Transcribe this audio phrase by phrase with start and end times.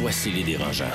[0.00, 0.86] Voici les dérangeants.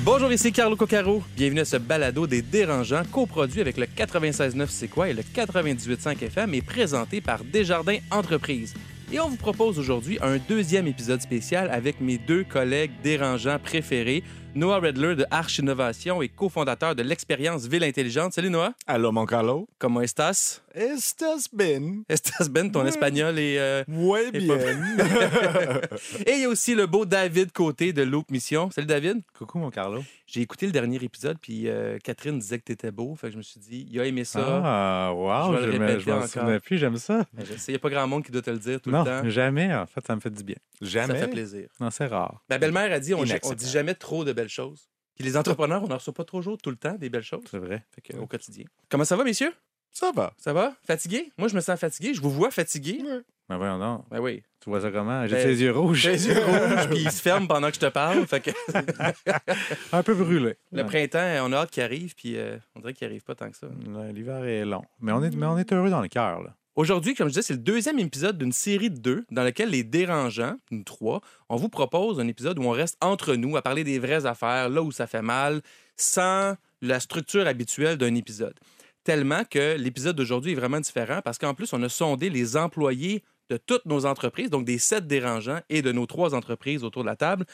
[0.00, 1.22] Bonjour, ici Carlo Coccaro.
[1.36, 6.20] Bienvenue à ce balado des dérangeants, coproduit avec le 96.9 C'est quoi et le 98.5
[6.20, 8.74] FM et présenté par Desjardins Entreprises.
[9.12, 14.24] Et on vous propose aujourd'hui un deuxième épisode spécial avec mes deux collègues dérangeants préférés,
[14.52, 18.32] Noah Redler de Arch Innovation et cofondateur de l'expérience Ville Intelligente.
[18.32, 18.74] Salut Noah.
[18.88, 19.68] Allô, mon Carlo.
[19.78, 20.60] Comment estás?
[20.74, 22.02] Estás bien?
[22.08, 22.68] Estás bien?
[22.68, 23.58] Ton espagnol est...
[23.58, 24.56] euh, Muy Et bien.
[26.26, 28.70] Et il y a aussi le beau David Côté de Loop Mission.
[28.72, 29.22] Salut David.
[29.36, 30.02] Coucou, mon Carlo.
[30.26, 33.16] J'ai écouté le dernier épisode, puis euh, Catherine disait que t'étais beau.
[33.16, 34.40] Fait que je me suis dit, il a aimé ça.
[34.64, 37.24] Ah, wow, Je vais je m'en souvenais plus, j'aime ça.
[37.56, 39.04] Sais, il n'y a pas grand monde qui doit te le dire tout non, le
[39.22, 39.28] temps.
[39.28, 40.56] jamais, en fait, ça me fait du bien.
[40.82, 41.18] Ça Jamais.
[41.18, 41.68] fait plaisir.
[41.80, 42.40] Non, c'est rare.
[42.48, 44.88] Ma belle-mère a dit, on, on dit jamais trop de belles choses.
[45.14, 47.44] Puis les entrepreneurs, on n'en reçoit pas trop jour tout le temps des belles choses.
[47.50, 47.84] C'est vrai.
[47.94, 48.64] Fait que, au quotidien.
[48.88, 49.52] Comment ça va, messieurs?
[49.92, 50.32] Ça va.
[50.38, 50.74] Ça va?
[50.86, 51.32] Fatigué?
[51.36, 52.14] Moi, je me sens fatigué.
[52.14, 53.02] Je vous vois fatigué.
[53.48, 54.04] Mais voyons donc.
[54.10, 54.42] Ben oui.
[54.60, 55.26] Tu vois ça comment?
[55.26, 55.98] J'ai Ben, les yeux rouges.
[55.98, 58.24] J'ai les yeux rouges, puis ils se ferment pendant que je te parle.
[58.26, 58.50] Fait que
[59.92, 60.54] Un peu brûlé.
[60.72, 60.86] le Ouais.
[60.88, 63.56] printemps, on a hâte qu'il arrive, puis euh, on dirait qu'il arrive pas tant que
[63.56, 63.66] ça.
[63.66, 64.82] Ouais, L'hiver est long.
[65.00, 66.54] Mais on est, mais on est heureux dans le cœur, là.
[66.80, 69.84] Aujourd'hui, comme je disais, c'est le deuxième épisode d'une série de deux dans lequel les
[69.84, 73.84] dérangeants, nous trois, on vous propose un épisode où on reste entre nous à parler
[73.84, 75.60] des vraies affaires, là où ça fait mal,
[75.98, 78.58] sans la structure habituelle d'un épisode.
[79.04, 83.22] Tellement que l'épisode d'aujourd'hui est vraiment différent parce qu'en plus, on a sondé les employés
[83.50, 87.08] de toutes nos entreprises, donc des sept dérangeants et de nos trois entreprises autour de
[87.08, 87.44] la table,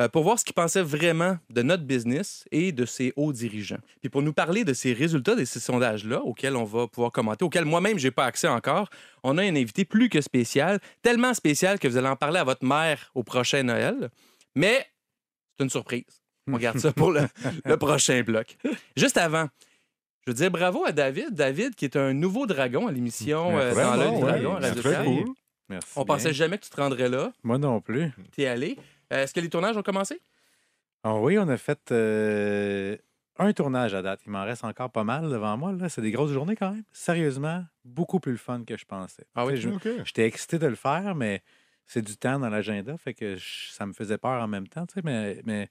[0.00, 3.80] euh, pour voir ce qu'ils pensaient vraiment de notre business et de ses hauts dirigeants.
[4.00, 7.44] Puis pour nous parler de ces résultats de ces sondages-là, auxquels on va pouvoir commenter,
[7.44, 8.90] auxquels moi-même, j'ai pas accès encore,
[9.24, 12.44] on a un invité plus que spécial, tellement spécial que vous allez en parler à
[12.44, 14.10] votre mère au prochain Noël.
[14.54, 14.86] Mais
[15.56, 16.04] c'est une surprise.
[16.48, 17.22] On garde ça pour le,
[17.64, 18.56] le prochain bloc.
[18.96, 19.48] Juste avant,
[20.26, 21.34] je veux dire bravo à David.
[21.34, 24.96] David, qui est un nouveau dragon à l'émission euh, dans l'œil du dragon à c'est
[24.96, 25.34] Radio.
[25.68, 25.92] Merci.
[25.96, 26.14] On bien.
[26.14, 27.32] pensait jamais que tu te rendrais là.
[27.42, 28.12] Moi non plus.
[28.32, 28.78] T'es allé.
[29.12, 30.20] Euh, Est-ce que les tournages ont commencé?
[31.02, 32.96] Ah oui, on a fait euh,
[33.38, 34.20] un tournage à date.
[34.26, 35.72] Il m'en reste encore pas mal devant moi.
[35.72, 35.88] Là.
[35.88, 36.84] C'est des grosses journées quand même.
[36.92, 39.26] Sérieusement, beaucoup plus le fun que je pensais.
[39.34, 39.60] Ah oui?
[39.60, 39.70] Tu.
[40.04, 41.42] J'étais excité de le faire, mais
[41.86, 44.84] c'est du temps dans l'agenda, fait que je- ça me faisait peur en même temps,
[44.86, 45.68] tu sais, mais, mais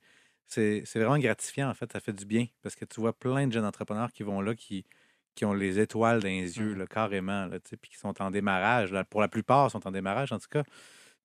[0.47, 3.47] c'est c'est vraiment gratifiant, en fait, ça fait du bien, parce que tu vois plein
[3.47, 4.85] de jeunes entrepreneurs qui vont là, qui,
[5.35, 6.79] qui ont les étoiles dans les yeux, Mhm.
[6.79, 10.31] là, carrément, là, puis qui sont en démarrage, là, pour la plupart, sont en démarrage,
[10.31, 10.63] en tout cas,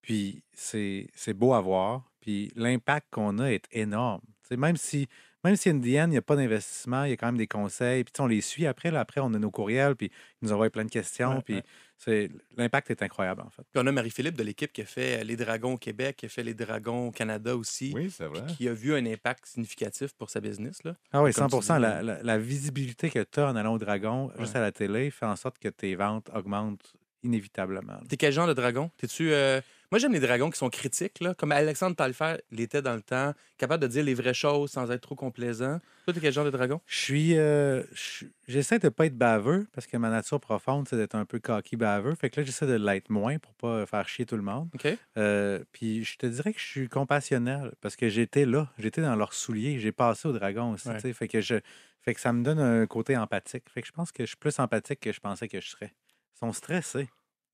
[0.02, 5.08] puis c'est beau à voir, puis l'impact qu'on a est énorme, tu sais, même si...
[5.42, 8.04] Même si Indian, il n'y a pas d'investissement, il y a quand même des conseils.
[8.04, 8.90] Puis on les suit après.
[8.90, 10.10] Là, après, on a nos courriels, puis
[10.42, 11.36] ils nous envoient plein de questions.
[11.36, 11.62] Ouais, puis ouais.
[12.02, 13.62] C'est l'impact est incroyable, en fait.
[13.72, 16.28] Puis on a Marie-Philippe de l'équipe qui a fait les Dragons au Québec, qui a
[16.30, 18.40] fait les Dragons au Canada aussi, Oui, c'est vrai.
[18.56, 20.82] qui a vu un impact significatif pour sa business.
[20.84, 20.96] Là.
[21.12, 23.74] Ah oui, Comme 100 tu dis, la, la- la visibilité que tu as en allant
[23.74, 28.00] au Dragon, juste à la télé, fait en sorte que tes ventes augmentent inévitablement.
[28.08, 28.90] T'es quel genre de dragon?
[28.96, 29.32] T'es-tu.
[29.32, 29.60] euh,
[29.92, 33.34] Moi, j'aime les dragons qui sont critiques, là, comme Alexandre Taillefer l'était dans le temps,
[33.58, 35.80] capable de dire les vraies choses sans être trop complaisant.
[36.04, 36.80] Toi, t'es quel genre de dragon?
[36.86, 37.36] Je suis.
[37.36, 41.24] euh, je- j'essaie de pas être baveux parce que ma nature profonde, c'est d'être un
[41.24, 42.14] peu cocky baveux.
[42.14, 44.68] Fait que là, j'essaie de l'être moins pour pas faire chier tout le monde.
[44.74, 44.86] OK?
[45.18, 49.16] Euh, puis je te dirais que je suis compassionnel parce que j'étais là, j'étais dans
[49.16, 50.88] leurs souliers, j'ai passé au dragon aussi.
[50.88, 51.12] Ouais.
[51.12, 51.56] Fait que je.
[52.02, 53.64] Fait que ça me donne un côté empathique.
[53.68, 55.92] Fait que je pense que je suis plus empathique que je pensais que je serais.
[56.36, 57.08] Ils sont stressés.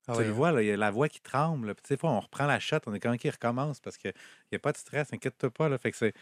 [0.07, 1.73] Ah tu le vois, là, il y a la voix qui tremble.
[1.75, 3.79] Puis, tu sais, des fois, on reprend la shot, on est quand même qui recommence
[3.79, 4.13] parce qu'il
[4.51, 5.69] n'y a pas de stress, inquiète-toi pas.
[5.69, 5.77] Là.
[5.77, 6.13] Fait que c'est,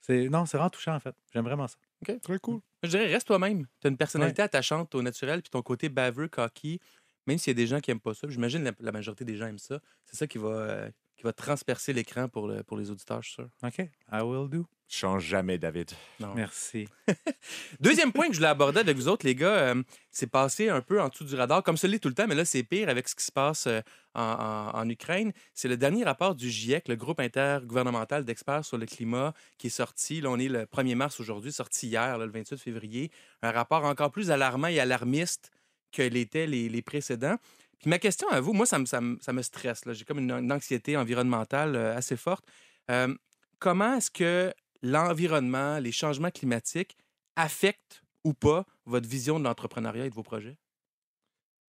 [0.00, 0.28] c'est.
[0.28, 1.14] Non, c'est vraiment touchant, en fait.
[1.32, 1.76] J'aime vraiment ça.
[2.22, 2.60] Très cool.
[2.82, 3.66] Je dirais, reste toi-même.
[3.80, 6.80] Tu as une personnalité attachante au naturel, puis ton côté baveux, cocky,
[7.26, 8.28] même s'il y a des gens qui aiment pas ça.
[8.28, 9.80] J'imagine la, la majorité des gens aiment ça.
[10.04, 10.90] C'est ça qui va, euh,
[11.22, 13.48] qui va transpercer l'écran pour, le- pour les auditeurs, je suis sûr.
[13.62, 14.66] OK, I will do.
[14.88, 15.90] Change jamais, David.
[16.20, 16.34] Non.
[16.34, 16.86] Merci.
[17.80, 20.80] Deuxième point que je voulais aborder avec vous autres, les gars, euh, c'est passé un
[20.82, 22.88] peu en dessous du radar, comme ça l'est tout le temps, mais là, c'est pire
[22.88, 23.80] avec ce qui se passe euh,
[24.14, 25.32] en, en- en Ukraine.
[25.54, 29.70] C'est le dernier rapport du GIEC, le groupe intergouvernemental d'experts sur le climat, qui est
[29.70, 30.20] sorti.
[30.20, 33.10] Là, on est le 1er mars aujourd'hui, sorti hier, là, le 28 février.
[33.42, 35.50] Un rapport encore plus alarmant et alarmiste
[35.92, 37.36] que l'étaient les, les précédents.
[37.84, 39.82] Ma question à vous, moi, ça me, ça me, ça me stresse.
[39.92, 42.44] J'ai comme une, anxiété environnementale euh, assez forte.
[42.90, 43.14] Euh,
[43.58, 44.52] comment est-ce que
[44.82, 46.96] l'environnement, les changements climatiques
[47.36, 50.56] affectent ou pas votre vision de l'entrepreneuriat et de vos projets?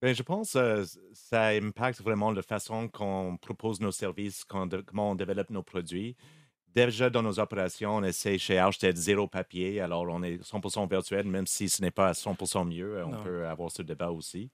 [0.01, 0.83] Ben, je pense que
[1.13, 6.17] ça impacte vraiment la façon qu'on propose nos services, comment on développe nos produits.
[6.75, 9.79] Déjà dans nos opérations, on essaie chez Arch d'être zéro papier.
[9.81, 12.97] Alors, on est 100 virtuel, même si ce n'est pas à 100 mieux.
[12.97, 13.23] euh, On Non.
[13.23, 14.49] peut avoir ce débat aussi.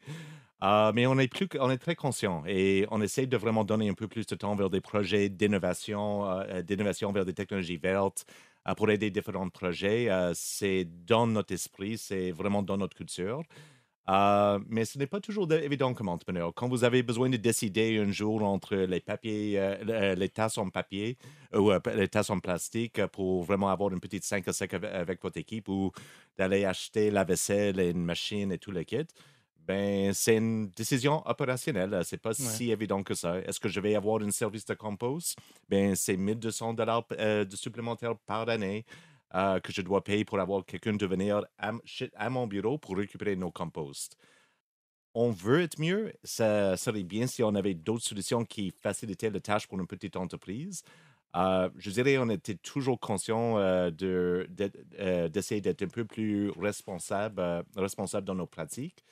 [0.62, 3.88] Euh, mais on est, plus, on est très conscient et on essaie de vraiment donner
[3.90, 8.26] un peu plus de temps vers des projets d'innovation, euh, d'innovation vers des technologies vertes
[8.68, 10.10] euh, pour aider différents projets.
[10.34, 13.42] C'est dans notre esprit, c'est vraiment dans notre culture.
[14.10, 16.52] Euh, mais ce n'est pas toujours de- évident comme entrepreneur.
[16.56, 20.58] Quand vous avez besoin de décider un jour entre les papiers, euh, le- les tasses
[20.58, 21.18] en papier
[21.54, 24.74] ou euh, les tasses en plastique euh, pour vraiment avoir une petite 5 à 5
[24.74, 25.92] avec, avec votre équipe ou
[26.38, 29.06] d'aller acheter la vaisselle et une machine et tout le kit,
[29.68, 32.02] ben, c'est une décision opérationnelle.
[32.04, 33.38] C'est pas si évident que ça.
[33.42, 35.38] Est-ce que je vais avoir un service de compost?
[35.68, 38.84] Ben, c'est 1200 dollars euh, de supplémentaires par année
[39.36, 43.36] euh, que je dois payer pour avoir quelqu'un de venir à, mon bureau pour récupérer
[43.36, 44.18] nos composts.
[45.14, 46.14] On veut être mieux.
[46.24, 50.16] Ça serait bien si on avait d'autres solutions qui facilitaient la tâche pour une petite
[50.16, 50.84] entreprise.
[51.36, 53.92] Euh, je dirais on était toujours conscient euh,
[55.30, 59.04] d'essayer d'être un peu plus responsable, responsable dans nos pratiques.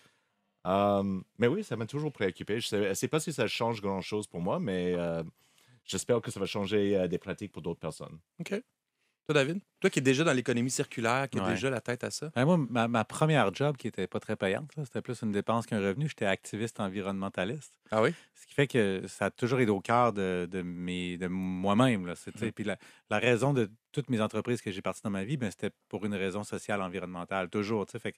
[0.65, 2.59] Euh, mais oui, ça m'a toujours préoccupé.
[2.59, 4.95] Je ne sais, pas si ça change grand-chose pour moi, mais
[5.85, 8.19] j'espère que ça va changer des pratiques pour d'autres personnes.
[8.39, 8.61] OK.
[9.27, 9.59] Toi, David?
[9.81, 11.49] Toi qui es déjà dans l'économie circulaire, qui a Ouais.
[11.49, 12.31] déjà la tête à ça.
[12.33, 15.65] Ben, moi, ma, ma première job qui était pas très payante, c'était plus une dépense
[15.65, 16.07] qu'un revenu.
[16.07, 17.73] J'étais activiste environnementaliste.
[17.91, 18.13] Ah oui?
[18.35, 22.09] Ce qui fait que ça a toujours été au cœur de, de, mes, de moi-même.
[22.15, 22.77] sais, Puis la,
[23.09, 26.05] la raison de toutes mes entreprises que j'ai parties dans ma vie, ben, c'était pour
[26.05, 27.85] une raison sociale, environnementale, toujours.
[27.99, 28.17] Fait que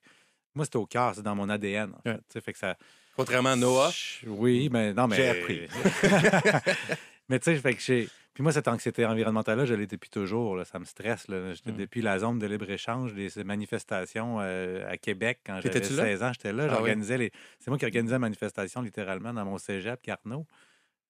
[0.53, 1.91] moi, c'était au cœur, c'est dans mon ADN.
[1.95, 2.41] En fait, Ouais.
[2.41, 2.77] fait que ça,
[3.15, 3.91] Contrairement à Noah?
[4.27, 5.15] Oui, mais non, mais.
[5.15, 5.61] J'ai appris.
[7.29, 8.07] mais tu sais, fait que j'ai.
[8.39, 10.55] Puis moi, cette anxiété environnementale-là, je l'ai depuis toujours.
[10.55, 10.63] là.
[10.63, 11.27] Ça me stresse.
[11.27, 11.53] là.
[11.53, 11.75] J'étais Mm.
[11.75, 16.03] Depuis la zone de libre-échange, des manifestations euh, à Québec, quand j'avais T'étais-tu là?
[16.03, 16.69] 16 ans, j'étais là.
[16.71, 16.95] Ah oui?
[16.95, 17.31] Les...
[17.59, 20.47] C'est moi qui organisais la manifestation littéralement dans mon cégep, Carnot.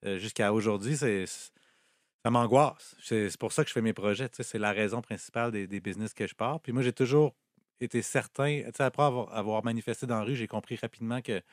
[0.05, 1.25] Euh, Jusqu'à aujourd'hui, c'est.
[1.27, 2.95] Ça m'angoisse.
[3.03, 4.27] C'est pour ça que je fais mes projets.
[4.31, 6.59] C'est la raison principale des, des business que je pars.
[6.59, 7.35] Puis moi, j'ai toujours
[7.79, 8.63] été certain.
[8.79, 11.43] Après avoir, avoir manifesté dans la rue, j'ai compris rapidement que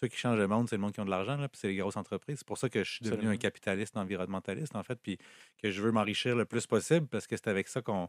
[0.00, 1.76] ceux qui changent le monde, c'est le monde qui ont de l'argent, puis c'est les
[1.76, 2.38] grosses entreprises.
[2.38, 5.18] C'est pour ça que je suis devenu un capitaliste environnementaliste, en fait, puis
[5.62, 8.08] que je veux m'enrichir le plus possible parce que c'est avec ça qu'on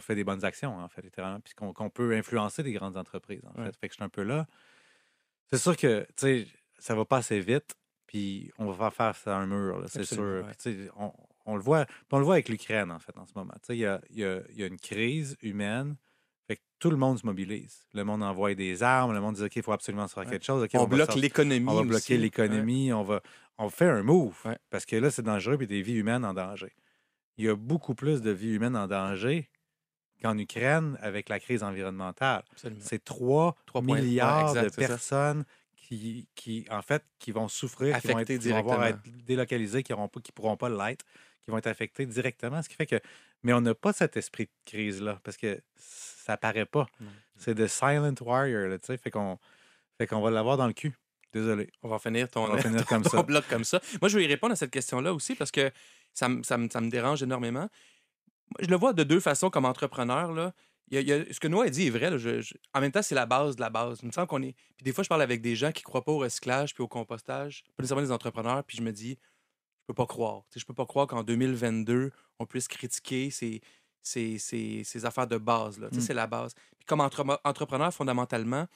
[0.00, 3.58] fait des bonnes actions, en fait, littéralement, puis qu'on peut influencer des grandes entreprises, en
[3.60, 3.66] Ouais.
[3.66, 3.76] fait.
[3.76, 4.46] Fait que je suis un peu là.
[5.50, 6.46] C'est sûr que, tu sais,
[6.78, 7.74] ça va pas assez vite,
[8.06, 10.44] puis on va faire face à un mur, là, c'est sûr.
[10.44, 10.52] ouais.
[10.62, 11.12] Puis, on,
[11.46, 13.52] on le voit, on le voit avec l'Ukraine, en fait, en ce moment.
[13.62, 15.96] Tu sais, il y a, y a- il y a une crise humaine,
[16.46, 17.86] fait que tout le monde se mobilise.
[17.94, 20.30] Le monde envoie des armes, le monde dit, OK, il faut absolument se faire Ouais.
[20.30, 20.66] quelque chose.
[20.74, 21.66] On, bloque l'économie.
[21.68, 23.20] on va bloquer l'économie, on va
[23.58, 24.58] on fait un move Ouais.
[24.70, 26.74] parce que là c'est dangereux et des vies humaines en danger.
[27.38, 29.48] Il y a beaucoup plus de vies humaines en danger
[30.22, 32.44] qu'en Ukraine avec la crise environnementale.
[32.80, 35.44] C'est 3 Trois points- ouais, milliards exact, de personnes
[35.76, 39.82] qui, qui en fait qui vont souffrir, qui vont, être, qui vont avoir être délocalisées,
[39.82, 41.04] qui ne qui pourront pas l'être,
[41.44, 43.00] qui vont être affectées directement, ce qui fait que
[43.46, 46.86] mais on n'a pas cet esprit de crise là parce que ça apparaît pas.
[47.36, 49.38] C'est de silent warrior, là, tu sais, fait qu'on
[49.98, 50.94] fait qu'on va l'avoir dans le cul.
[51.32, 51.70] Désolé.
[51.82, 53.22] On va finir ton, On va finir comme ton ça.
[53.22, 53.80] bloc comme ça.
[54.00, 55.70] Moi, je vais y répondre à cette question-là aussi parce que
[56.12, 57.68] ça, me- ça, ça me dérange énormément.
[58.60, 60.32] Je le vois de deux façons comme entrepreneur.
[60.32, 60.52] Là.
[60.88, 62.10] Il y a- il y a- ce que Noah a dit est vrai.
[62.10, 62.16] là.
[62.18, 63.98] Je- je- en même temps, c'est la base de la base.
[64.02, 64.54] Il me semble qu'on est.
[64.76, 66.82] Puis des fois, je parle avec des gens qui ne croient pas au recyclage puis
[66.82, 69.18] au compostage, pas nécessairement des entrepreneurs, puis je me dis,
[69.82, 70.42] je peux pas croire.
[70.50, 73.60] Tu sais, je peux pas croire qu'en 2022, on puisse critiquer ces,
[74.02, 75.78] ces, ces- ces affaires de base.
[75.78, 75.88] Là.
[75.88, 76.04] Tu sais, Mm.
[76.06, 76.54] C'est la base.
[76.78, 78.66] Puis comme entre- entrepreneur, fondamentalement,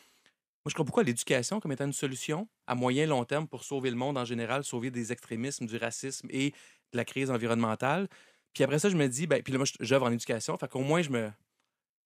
[0.63, 3.65] moi, je crois beaucoup à l'éducation comme étant une solution à moyen long terme pour
[3.65, 8.09] sauver le monde en général, sauver des extrémismes, du racisme et de la crise environnementale.
[8.53, 10.69] Puis après ça, je me dis, ben, puis là, moi, je- j'œuvre en éducation, fait
[10.69, 11.31] qu'au moins, je me,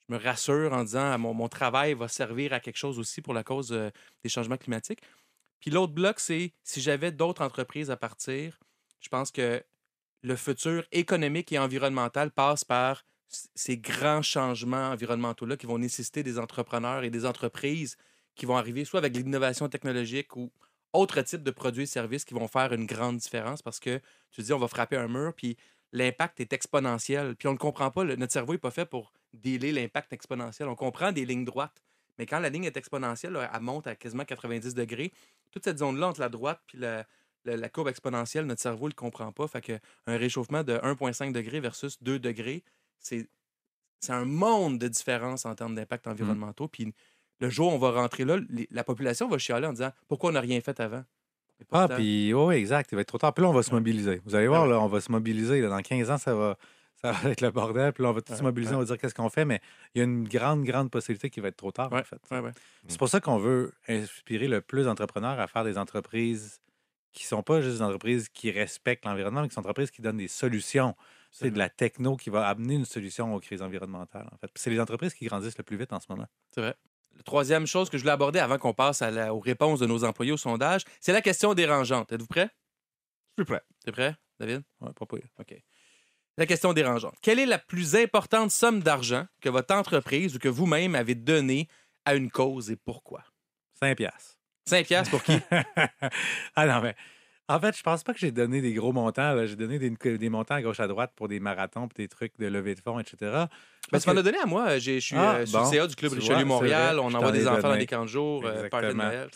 [0.08, 3.22] je me rassure en disant, ah, mon, mon travail va servir à quelque chose aussi
[3.22, 3.90] pour la cause euh,
[4.22, 5.00] des changements climatiques.
[5.60, 8.60] Puis l'autre bloc, c'est si j'avais d'autres entreprises à partir,
[9.00, 9.64] je pense que
[10.24, 16.38] le futur économique et environnemental passe par ces grands changements environnementaux-là qui vont nécessiter des
[16.38, 17.96] entrepreneurs et des entreprises
[18.34, 20.50] qui vont arriver soit avec l'innovation technologique ou
[20.94, 24.00] autre type de produits et services qui vont faire une grande différence parce que
[24.30, 25.56] tu dis on va frapper un mur puis
[25.92, 27.36] l'impact est exponentiel.
[27.36, 30.68] Puis on ne comprend pas le- notre cerveau n'est pas fait pour dealer l'impact exponentiel.
[30.68, 31.82] On comprend des lignes droites
[32.18, 35.12] mais quand la ligne est exponentielle elle monte à quasiment 90 degrés
[35.50, 37.04] toute cette zone là entre la droite puis la,
[37.44, 40.74] la- la courbe exponentielle notre cerveau ne le comprend pas fait que un réchauffement de
[40.82, 42.62] 1,5 degré versus 2 degrés
[42.98, 43.28] c'est
[44.00, 46.92] c'est un monde de différence en termes d'impact environnementaux puis
[47.40, 50.30] le jour où on va rentrer là, les- la population va chialer en disant pourquoi
[50.30, 51.04] on n'a rien fait avant.
[51.72, 52.90] Ah, puis oui, exact.
[52.92, 53.32] Il va être trop tard.
[53.32, 54.20] Puis là, on va se mobiliser.
[54.24, 54.70] Vous allez voir, ouais.
[54.70, 55.60] là, on va se mobiliser.
[55.60, 55.68] là.
[55.68, 56.56] Dans 15 ans, ça va,
[57.00, 57.92] ça va être le bordel.
[57.92, 58.76] Puis là, on va tous Ouais, se mobiliser, ouais.
[58.76, 59.44] on va dire qu'est-ce qu'on fait.
[59.44, 59.60] Mais
[59.94, 62.18] il y a une grande, grande possibilité qu'il va être trop tard, Ouais, en fait.
[62.88, 66.60] C'est pour ça qu'on veut inspirer le plus d'entrepreneurs à faire des entreprises
[67.14, 70.02] qui sont pas juste des entreprises qui respectent l'environnement, mais qui sont des entreprises qui
[70.02, 70.94] donnent des solutions.
[71.30, 74.50] C'est de la techno qui va amener une solution aux crises environnementales, en fait.
[74.54, 76.26] C'est les entreprises qui grandissent le plus vite en ce moment.
[76.52, 76.74] C'est vrai.
[77.16, 79.86] La troisième chose que je voulais aborder avant qu'on passe à la- aux réponses de
[79.86, 82.12] nos employés au sondage, c'est la question dérangeante.
[82.12, 82.50] Êtes-vous prêt?
[83.36, 83.62] Je suis prêt.
[83.84, 84.62] T'es prêt, David?
[84.80, 85.26] Ouais, pas pire.
[85.40, 85.56] OK.
[86.36, 87.14] La question dérangeante.
[87.22, 91.68] Quelle est la plus importante somme d'argent que votre entreprise ou que vous-même avez donnée
[92.04, 93.24] à une cause et pourquoi?
[93.80, 94.33] 5 piastres.
[94.66, 95.38] 5 piastres pour qui?
[96.56, 96.94] ah non, mais
[97.48, 99.46] en fait, je pense pas que j'ai donné des gros montants.
[99.46, 102.32] J'ai donné des, des montants à gauche à droite pour des marathons, pour des trucs
[102.38, 103.16] de levée de fonds, etc.
[103.92, 104.78] Ben, tu m'en as donné à moi.
[104.78, 105.70] Je suis Ah, euh, sur le bon.
[105.70, 106.90] CA du Club Tu Richelieu vois, Montréal.
[106.96, 107.04] c'est vrai.
[107.12, 108.92] On envoie des enfants dans des camps de jour, euh, de.
[108.94, 109.28] Noël.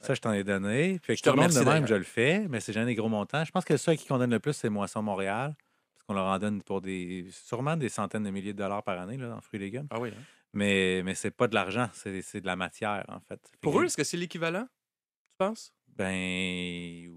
[0.00, 0.98] Ça, je t'en ai donné.
[1.06, 3.44] Je te tout de remercie, même, je le fais, mais c'est jamais des gros montants.
[3.44, 5.54] Je pense que ceux à qui on donne le plus, c'est Moisson Montréal.
[5.94, 8.98] Parce qu'on leur en donne pour des sûrement des centaines de milliers de dollars par
[8.98, 9.86] année là, en fruits et légumes.
[9.90, 10.08] Ah oui.
[10.08, 10.22] hein?
[10.54, 13.40] Mais, mais c'est pas de l'argent, c'est de la matière, en fait.
[13.50, 14.64] Fait Pour que- eux, est-ce que c'est l'équivalent?
[14.64, 15.72] Tu penses?
[15.88, 17.10] Ben,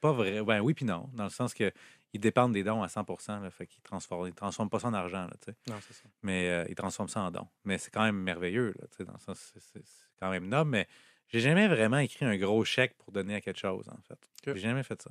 [0.00, 0.42] pas vrai.
[0.42, 1.08] Ben oui, puis non.
[1.12, 1.70] Dans le sens que
[2.12, 3.04] ils dépendent des dons à 100
[3.40, 5.56] là, fait qu'ils transforment, ils transforment pas ça en argent, là, tu sais.
[5.68, 6.04] Non, c'est ça.
[6.22, 7.48] mais euh, ils transforment ça en dons.
[7.64, 9.82] Mais c'est quand même merveilleux, là, tu sais, dans le sens, c'est-
[10.20, 10.86] quand même noble, mais
[11.28, 14.18] j'ai jamais vraiment écrit un gros chèque pour donner à quelque chose, en fait.
[14.46, 14.54] Ok.
[14.54, 15.10] J'ai jamais fait ça.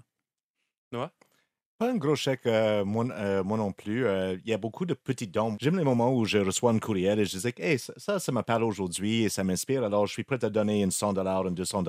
[1.80, 4.06] Pas un gros chèque, euh, moi, euh, moi non plus.
[4.06, 5.58] Euh, Il y a beaucoup de petits dons.
[5.60, 8.42] J'aime les moments où je reçois un courriel et je dis hey, ça, ça, me
[8.42, 9.84] parle aujourd'hui et ça m'inspire.
[9.84, 11.84] Alors, je suis prêt à donner une 100 un 200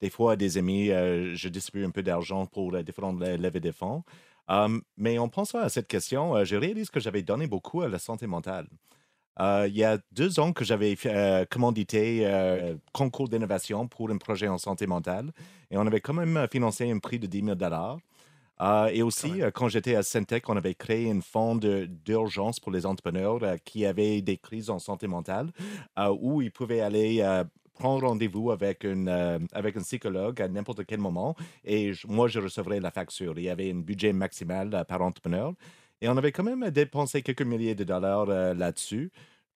[0.00, 3.70] Des fois, à des amis, je distribue un peu d'argent pour différentes le- levées de
[3.72, 4.02] fonds.
[4.48, 7.98] Um, mais en pensant à cette question, je réalise que j'avais donné beaucoup à la
[7.98, 8.66] santé mentale.
[9.40, 10.96] Il y a deux ans que j'avais
[11.50, 15.32] commandité euh, concours d'innovation pour un projet en santé mentale
[15.70, 17.56] et on avait quand même financé un prix de 10 000
[18.60, 22.70] euh, et aussi, euh, quand j'étais à Syntec, on avait créé un fonds d'urgence pour
[22.72, 25.50] les entrepreneurs euh, qui avaient des crises en santé mentale,
[25.98, 27.22] euh, où ils pouvaient aller
[27.74, 31.34] prendre rendez-vous avec, une, euh, avec un psychologue à n'importe quel moment.
[31.64, 33.38] Et je- moi, je recevrais la facture.
[33.38, 35.52] Il y avait un budget maximal euh, par entrepreneur.
[36.00, 39.10] Et on avait quand même dépensé quelques milliers de dollars euh, là-dessus.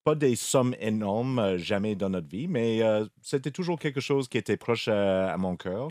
[0.04, 2.80] Pas des sommes énormes, jamais dans notre vie, mais
[3.22, 5.88] c'était toujours quelque chose qui était proche à mon cœur,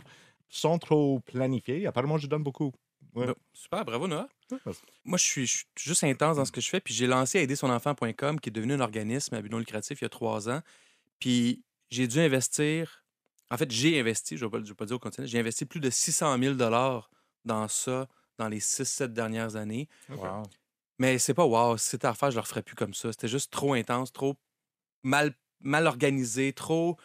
[0.48, 1.86] sans trop planifier.
[1.86, 2.72] Apparemment, je donne beaucoup.
[3.16, 3.34] Ouais.
[3.54, 4.28] Super, bravo Noah.
[4.52, 4.58] Ouais,
[5.06, 6.80] Moi, je suis, je suis juste intense dans ce que je fais.
[6.80, 10.06] Puis j'ai lancé aidersonenfant.com, qui est devenu un organisme à but non lucratif il y
[10.06, 10.62] a trois ans.
[11.20, 13.04] Puis j'ai dû investir.
[13.52, 15.40] En fait, j'ai investi, je ne vais, pas- je vais pas dire au continent, j'ai
[15.40, 18.08] investi plus de 600 000 dans ça
[18.38, 19.88] dans les 6-7 dernières années.
[20.10, 20.44] Wow.
[21.00, 23.12] Mais c'est pas wow, si c'était à refaire, je le referais plus comme ça.
[23.12, 24.36] C'était juste trop intense, trop
[25.04, 26.98] mal, mal organisé, trop.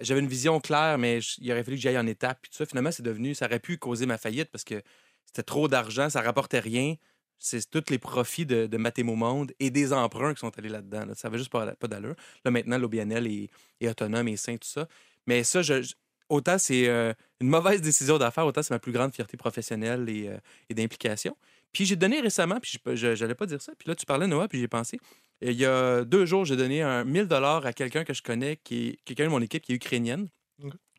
[0.00, 2.38] J'avais une vision claire, mais je- il aurait fallu que j'aille en étapes.
[2.42, 3.34] Puis tout ça, finalement, c'est devenu.
[3.34, 4.82] Ça aurait pu causer ma faillite parce que
[5.26, 6.94] c'était trop d'argent, ça rapportait rien.
[7.38, 11.04] C'est tous les profits de, de Mathémo Monde et des emprunts qui sont allés là-dedans.
[11.04, 11.14] là.
[11.14, 12.14] Ça avait juste pas, pas d'allure.
[12.44, 14.88] Là, maintenant, l'OBNL est, est autonome et sain, tout ça.
[15.26, 15.82] Mais ça, je,
[16.28, 20.28] autant c'est euh, une mauvaise décision d'affaires, autant c'est ma plus grande fierté professionnelle et,
[20.28, 20.38] euh,
[20.70, 21.36] et d'implication.
[21.72, 24.48] Puis j'ai donné récemment, puis je n'allais pas dire ça, puis là, tu parlais, Noah,
[24.48, 24.98] puis j'ai pensé.
[25.42, 28.56] Il y a deux jours, j'ai donné un 1000 dollars à quelqu'un que je connais,
[28.56, 30.28] qui est quelqu'un de mon équipe qui est ukrainienne,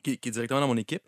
[0.03, 1.01] qui est directement dans mon équipe,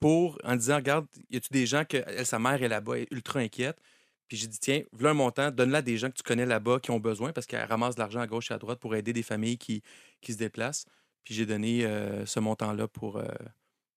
[0.00, 3.02] pour en disant Regarde, y a-tu des gens que elle, sa mère est là-bas, elle
[3.04, 3.80] est ultra inquiète.
[4.28, 6.80] Puis j'ai dit Tiens, voilà un montant, donne-la à des gens que tu connais là-bas
[6.80, 9.12] qui ont besoin parce qu'elle ramasse de l'argent à gauche et à droite pour aider
[9.12, 9.82] des familles qui,
[10.20, 10.86] qui se déplacent.
[11.24, 13.16] Puis j'ai donné euh, ce montant-là pour.
[13.16, 13.26] euh,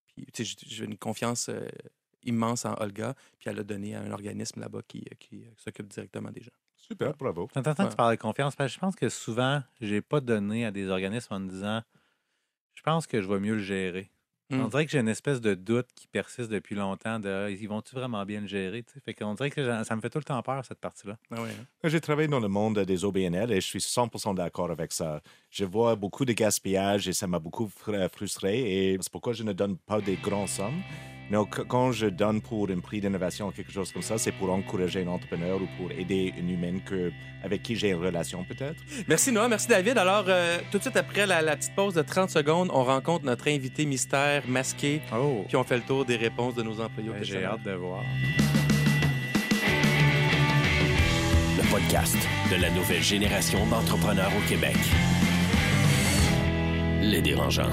[0.06, 1.68] puis, tu sais, j'ai une confiance euh,
[2.24, 5.88] immense en Olga, puis elle l'a donné à un organisme là-bas qui, qui, euh, s'occupe
[5.88, 6.52] directement des gens.
[6.76, 7.48] Super, bravo.
[7.54, 7.90] C'est intéressant Ouais.
[7.90, 10.72] que tu parles de confiance, parce que je pense que souvent, j'ai pas donné à
[10.72, 11.82] des organismes en me disant
[12.74, 14.10] je pense que je vais mieux le gérer.
[14.52, 14.62] Mm.
[14.62, 17.68] On dirait que j'ai une espèce de doute qui persiste depuis longtemps de Ah, ils
[17.68, 18.82] vont-tu vraiment bien le gérer?
[18.84, 19.00] tu sais?
[19.00, 21.18] Fait qu'on dirait que ça me fait tout le temps peur, cette partie-là.
[21.32, 21.66] Ah ouais, hein?
[21.90, 25.22] J'ai travaillé dans le monde des OBNL et je suis 100% d'accord avec ça.
[25.52, 28.60] Je vois beaucoup de gaspillage et ça m'a beaucoup fr- frustré
[28.94, 30.82] et c'est pourquoi je ne donne pas des grandes sommes.
[31.30, 34.52] Mais quand je donne pour un prix d'innovation ou quelque chose comme ça, c'est pour
[34.52, 37.12] encourager un entrepreneur ou pour aider une humaine que,
[37.44, 38.82] avec qui j'ai une relation peut-être.
[39.08, 39.98] Merci Noah, merci David.
[40.00, 43.26] Alors, euh, tout de suite après la, la petite pause de 30 secondes, on rencontre
[43.26, 45.46] notre invité mystère masqué, Oh!
[45.48, 47.10] puis on fait le tour des réponses de nos employés.
[47.10, 48.02] au Ben, J'ai hâte de voir.
[51.58, 52.18] Le podcast
[52.52, 54.78] de la nouvelle génération d'entrepreneurs au Québec.
[57.02, 57.70] Les dérangeants.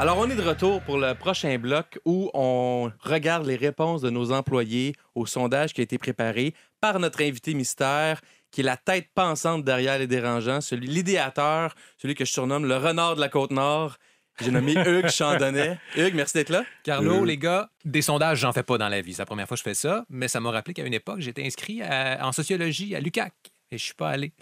[0.00, 4.10] Alors, on est de retour pour le prochain bloc où on regarde les réponses de
[4.10, 8.20] nos employés au sondage qui a été préparé par notre invité mystère,
[8.52, 12.76] qui est la tête pensante derrière les dérangeants, celui l'idéateur, celui que je surnomme le
[12.76, 13.96] renard de la Côte-Nord.
[14.40, 15.80] J'ai nommé Hugues Chandonnet.
[15.96, 16.62] Hugues, merci d'être là.
[16.84, 17.26] Carlo, Euh.
[17.26, 19.14] les gars, des sondages, j'en fais pas dans la vie.
[19.14, 21.18] C'est la première fois que je fais ça, mais ça m'a rappelé qu'à une époque,
[21.20, 23.32] j'étais inscrit à- en sociologie à l'UCAC
[23.72, 24.32] et je suis pas allé.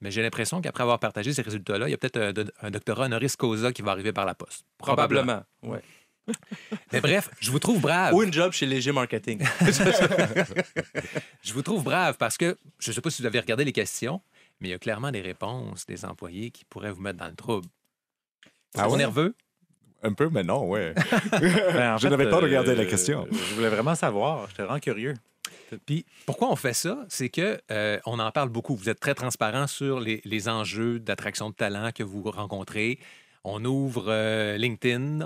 [0.00, 3.04] Mais j'ai l'impression qu'après avoir partagé ces résultats-là, il y a peut-être un, un doctorat
[3.06, 4.64] honoris causa qui va arriver par la poste.
[4.78, 5.42] Probablement.
[5.62, 5.82] Ouais.
[6.92, 8.14] Mais bref, je vous trouve brave.
[8.14, 9.40] Ou une job chez Léger Marketing.
[11.42, 13.72] Je vous trouve brave parce que je ne sais pas si vous avez regardé les
[13.72, 14.20] questions,
[14.60, 17.34] mais il y a clairement des réponses des employés qui pourraient vous mettre dans le
[17.34, 17.66] trouble.
[18.74, 18.98] Ah Êtes-vous ouais?
[18.98, 19.34] nerveux?
[20.02, 20.94] Un peu, mais non, ouais.
[21.74, 23.26] Ben, en Je n'avais pas euh, regardé la question.
[23.30, 24.48] Je voulais vraiment savoir.
[24.48, 25.14] J'étais vraiment curieux.
[25.86, 27.04] Puis pourquoi on fait ça?
[27.08, 28.74] C'est que euh, on en parle beaucoup.
[28.74, 32.98] Vous êtes très transparent sur les, enjeux d'attraction de talent que vous rencontrez.
[33.42, 35.24] On ouvre euh, LinkedIn,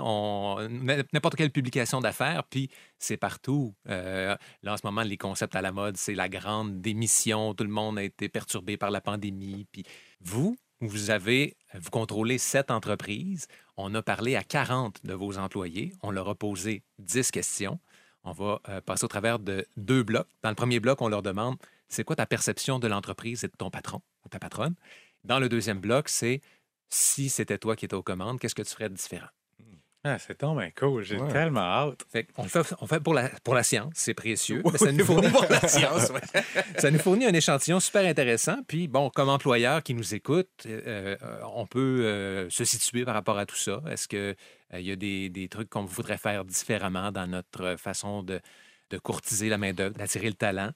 [1.13, 3.75] n'importe quelle publication d'affaires, puis c'est partout.
[3.89, 7.53] Euh, là, en ce moment, les concepts à la mode, c'est la grande démission.
[7.53, 9.67] Tout le monde a été perturbé par la pandémie.
[9.69, 9.83] Puis
[10.21, 13.47] vous, vous avez, vous contrôlez sept entreprises.
[13.75, 15.91] On a parlé à 40 de vos employés.
[16.01, 17.79] On leur a posé 10 questions.
[18.25, 20.27] On va euh, passer au travers de deux blocs.
[20.43, 23.53] Dans le premier bloc, on leur demande c'est quoi ta perception de l'entreprise et de
[23.57, 24.75] ton patron ou ta patronne?
[25.23, 26.41] Dans le deuxième bloc, c'est
[26.89, 29.27] si c'était toi qui étais aux commandes, qu'est-ce que tu ferais de différent?
[30.07, 31.01] Ah, c'est tombé cool.
[31.03, 31.31] J'ai Ouais.
[31.31, 32.05] tellement hâte.
[32.11, 34.61] Fait on fait, on fait pour, la, pour la science, c'est précieux.
[34.71, 36.43] mais ça, nous fournit, Pour la science, ouais.
[36.77, 38.57] ça nous fournit un échantillon super intéressant.
[38.67, 43.15] Puis, bon, comme employeur qui nous écoute, euh, euh, on peut euh, se situer par
[43.15, 43.81] rapport à tout ça.
[43.89, 44.07] Est-ce
[44.71, 48.39] qu'il y a des, des trucs qu'on voudrait faire différemment dans notre façon de,
[48.89, 50.71] de courtiser la main-d'œuvre, d'attirer le talent?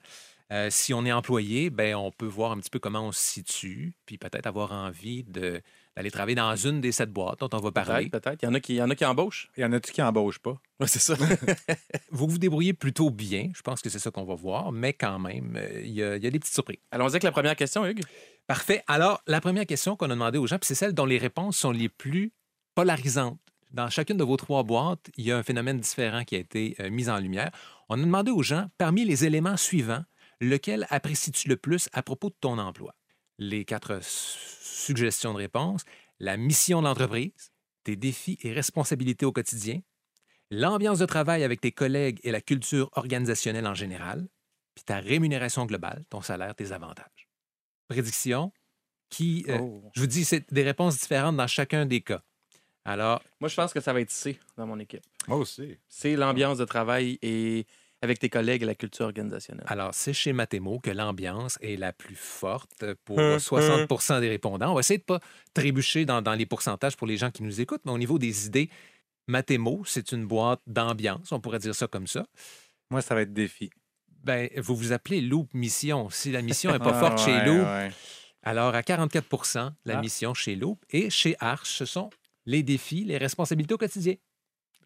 [0.51, 3.22] Euh, si on est employé, ben, on peut voir un petit peu comment on se
[3.22, 5.62] situe, puis peut-être avoir envie de-
[5.96, 8.10] d'aller travailler dans une des sept boîtes dont on va parler.
[8.10, 8.41] Peut-être, peut-être.
[8.41, 9.51] Il y en a qui, il y en a qui embauchent.
[9.58, 10.60] Il y en a-tu qui embauchent pas?
[10.79, 11.13] Ouais, c'est ça.
[12.12, 15.19] Vous vous débrouillez plutôt bien, je pense que c'est ça qu'on va voir, mais quand
[15.19, 16.79] même, euh, il y, a- il y a des petites surprises.
[16.89, 18.01] Allons-y avec la première question, Hugues.
[18.48, 18.81] Parfait.
[18.88, 21.58] Alors, la première question qu'on a demandé aux gens, puis c'est celle dont les réponses
[21.60, 22.31] sont les plus
[22.74, 23.39] polarisantes.
[23.72, 26.76] Dans chacune de vos trois boîtes, il y a un phénomène différent qui a été
[26.80, 27.52] euh, mis en lumière.
[27.88, 30.04] On a demandé aux gens, parmi les éléments suivants,
[30.42, 32.96] lequel apprécies-tu le plus à propos de ton emploi?
[33.38, 35.84] Les quatre suggestions de réponse.
[36.20, 37.52] La mission de l'entreprise,
[37.84, 39.80] tes défis et responsabilités au quotidien,
[40.52, 44.28] l'ambiance de travail avec tes collègues et la culture organisationnelle en général,
[44.76, 47.30] puis ta rémunération globale, ton salaire, tes avantages.
[47.88, 48.52] Prédiction
[49.10, 49.90] qui, euh, Oh.
[49.96, 52.22] je vous dis, c'est des réponses différentes dans chacun des cas.
[52.90, 55.04] Alors, Moi, je pense que ça va être C dans mon équipe.
[55.28, 55.78] Moi aussi.
[55.88, 57.66] C'est l'ambiance de travail et
[58.02, 59.66] avec tes collègues et la culture organisationnelle.
[59.68, 64.72] alors c'est chez Mathémo que l'ambiance est la plus forte pour Hum, 60% des répondants.
[64.72, 65.20] On va essayer de ne pas
[65.54, 68.46] trébucher dans, dans les pourcentages pour les gens qui nous écoutent, mais au niveau des
[68.48, 68.70] idées,
[69.28, 72.25] Mathémo, c'est une boîte d'ambiance, on pourrait dire ça comme ça.
[72.90, 73.70] Moi, ça va être défi.
[74.24, 76.10] Ben, vous vous appelez Loop Mission.
[76.10, 77.92] Si la mission n'est pas Ah, forte chez Loop, ouais.
[78.44, 80.02] alors à 44% la Ah.
[80.02, 82.10] mission chez Loop et chez Arch, ce sont
[82.50, 84.16] les défis, les responsabilités au quotidien.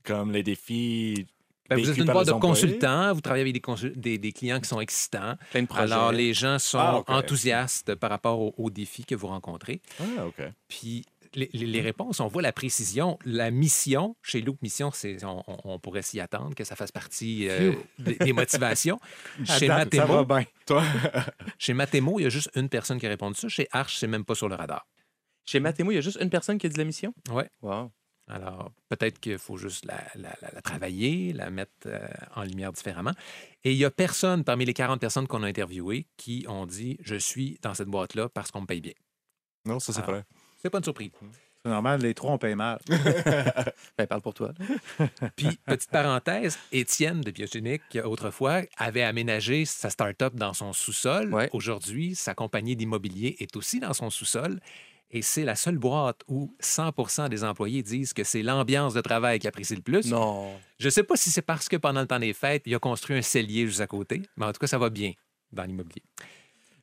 [0.03, 1.25] Comme les défis.
[1.69, 4.59] Ben, vous êtes une boîte de consultants, vous travaillez avec des, consul- des, des clients
[4.59, 5.35] qui sont excitants.
[5.51, 5.83] Plein de projets.
[5.83, 9.81] Alors, les gens sont Ah, enthousiastes par rapport aux, aux défis que vous rencontrez.
[10.01, 10.41] Ah, OK.
[10.67, 13.17] Puis, les, les- les réponses, on voit la précision.
[13.23, 16.91] La mission, chez Loop Mission, c'est, on, on- on pourrait s'y attendre que ça fasse
[16.91, 18.99] partie euh, des, des motivations.
[19.45, 20.43] Chez, date, ça va Mathémo, bien.
[20.65, 20.83] Toi,
[21.57, 23.47] chez Mathémo, il y a juste une personne qui a répondu ça.
[23.47, 24.85] Chez Arch, c'est même pas sur le radar.
[25.45, 27.13] Chez Mathémo, il y a juste une personne qui a dit la mission?
[27.29, 27.49] Ouais.
[27.61, 27.91] Wow.
[28.29, 32.71] Alors, peut-être qu'il faut juste la, la- la- la travailler, la mettre euh, en lumière
[32.71, 33.11] différemment.
[33.65, 36.97] Et il n'y a personne parmi les 40 personnes qu'on a interviewées qui ont dit
[37.01, 38.93] Je suis dans cette boîte-là parce qu'on me paye bien.
[39.65, 40.23] non, ça c'est vrai.
[40.61, 41.11] C'est pas une surprise.
[41.65, 42.79] C'est normal, les trois, on paye mal.
[43.97, 44.53] Ben, parle pour toi.
[45.35, 51.33] Puis, petite parenthèse, Étienne de Biogénique, autrefois, avait aménagé sa start-up dans son sous-sol.
[51.33, 51.49] Ouais.
[51.53, 54.59] Aujourd'hui, sa compagnie d'immobilier est aussi dans son sous-sol.
[55.15, 59.37] Et c'est la seule boîte où 100 des employés disent que c'est l'ambiance de travail
[59.37, 60.09] qui apprécie le plus.
[60.09, 60.51] Non.
[60.79, 62.79] Je ne sais pas si c'est parce que pendant le temps des fêtes, il a
[62.79, 65.13] construit un cellier juste à côté, mais en tout cas, ça va bien
[65.51, 66.01] dans l'immobilier.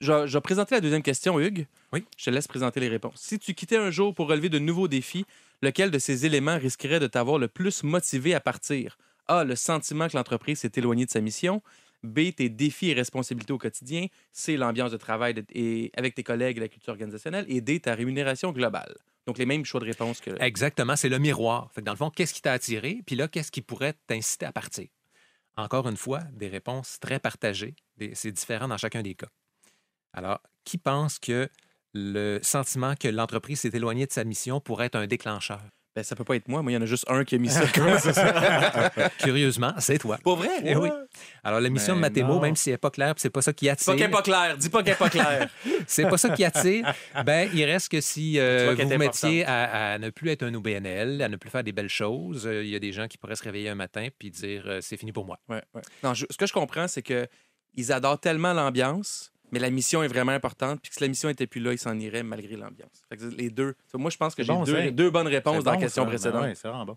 [0.00, 1.66] Je, je vais présenter la deuxième question, Hugues.
[1.92, 2.04] Oui.
[2.16, 3.16] Je te laisse présenter les réponses.
[3.20, 5.26] Si tu quittais un jour pour relever de nouveaux défis,
[5.60, 8.96] lequel de ces éléments risquerait de t'avoir le plus motivé à partir?
[9.26, 9.42] A.
[9.44, 11.62] Le sentiment que l'entreprise s'est éloignée de sa mission.
[12.02, 12.32] B.
[12.34, 14.06] Tes défis et responsabilités au quotidien.
[14.32, 14.56] C.
[14.56, 17.44] L'ambiance de travail et avec tes collègues et la culture organisationnelle.
[17.48, 17.80] Et D.
[17.80, 18.94] Ta rémunération globale.
[19.26, 20.30] Donc, les mêmes choix de réponse que.
[20.42, 21.70] Exactement, c'est le miroir.
[21.82, 23.00] Dans le fond, qu'est-ce qui t'a attiré?
[23.06, 24.88] Puis là, qu'est-ce qui pourrait t'inciter à partir?
[25.56, 27.74] Encore une fois, des réponses très partagées.
[28.14, 29.28] C'est différent dans chacun des cas.
[30.12, 31.48] Alors, qui pense que
[31.92, 35.60] le sentiment que l'entreprise s'est éloignée de sa mission pourrait être un déclencheur?
[35.96, 36.62] Ben, ça peut pas être moi.
[36.62, 37.62] Moi, il y en a juste un qui a mis ça.
[39.18, 40.18] Curieusement, c'est toi.
[40.22, 40.48] Pas vrai?
[40.64, 40.88] Eh oui.
[41.42, 42.40] Alors, la mission de Mais Mathémo, non.
[42.40, 44.12] même si elle n'est pas claire, c'est pas ça qui Dis pas qu'elle attire, n'est
[44.12, 44.56] pas claire.
[44.56, 45.48] Dis pas qu'elle n'est pas claire.
[45.86, 49.92] c'est pas ça qui attire, ben, il reste que si euh, vous vous mettiez à,
[49.94, 52.70] à ne plus être un OBNL, à ne plus faire des belles choses, euh, il
[52.70, 55.12] y a des gens qui pourraient se réveiller un matin puis dire euh, c'est fini
[55.12, 55.38] pour moi.
[55.48, 55.82] Ouais, ouais.
[56.04, 57.26] Non, je- ce que je comprends, c'est que
[57.74, 60.80] ils adorent tellement l'ambiance mais la mission est vraiment importante.
[60.80, 62.90] Puis que si la mission était plus là, il s'en irait malgré l'ambiance.
[63.08, 63.74] Fait que les deux.
[63.94, 66.06] Moi, je pense que j'ai bon, deux, bonnes réponses dans la question ça.
[66.10, 66.42] Ben précédente.
[66.42, 66.96] ouais, c'est vraiment bon.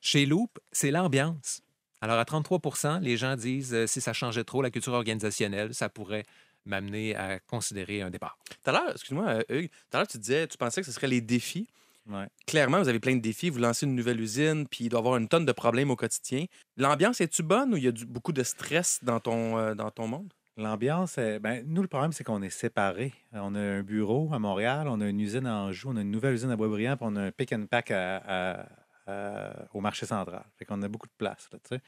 [0.00, 1.62] Chez Loop, c'est l'ambiance.
[2.00, 5.88] Alors, à 33% les gens disent euh, si ça changeait trop la culture organisationnelle, ça
[5.90, 6.24] pourrait
[6.64, 8.38] m'amener à considérer un départ.
[8.62, 10.92] Tout à l'heure, excuse-moi, euh, Hugues, tout à l'heure, tu disais, tu pensais que ce
[10.92, 11.68] serait les défis.
[12.08, 12.26] Ouais.
[12.46, 13.50] Clairement, vous avez plein de défis.
[13.50, 15.96] Vous lancez une nouvelle usine, puis il doit y avoir une tonne de problèmes au
[15.96, 16.46] quotidien.
[16.78, 19.90] L'ambiance, est-tu bonne ou il y a du- beaucoup de stress dans ton, euh, dans
[19.90, 20.32] ton monde?
[20.60, 23.12] L'ambiance, euh, ben, nous, le problème, c'est qu'on est séparés.
[23.34, 26.02] Euh, On a un bureau à Montréal, on a une usine à Anjou, on a
[26.02, 28.66] une nouvelle usine à Boisbriand, puis on a un pick and pack à- à-
[29.06, 30.44] à- au marché central.
[30.56, 31.82] Fait qu'on a beaucoup de place, là, tu sais.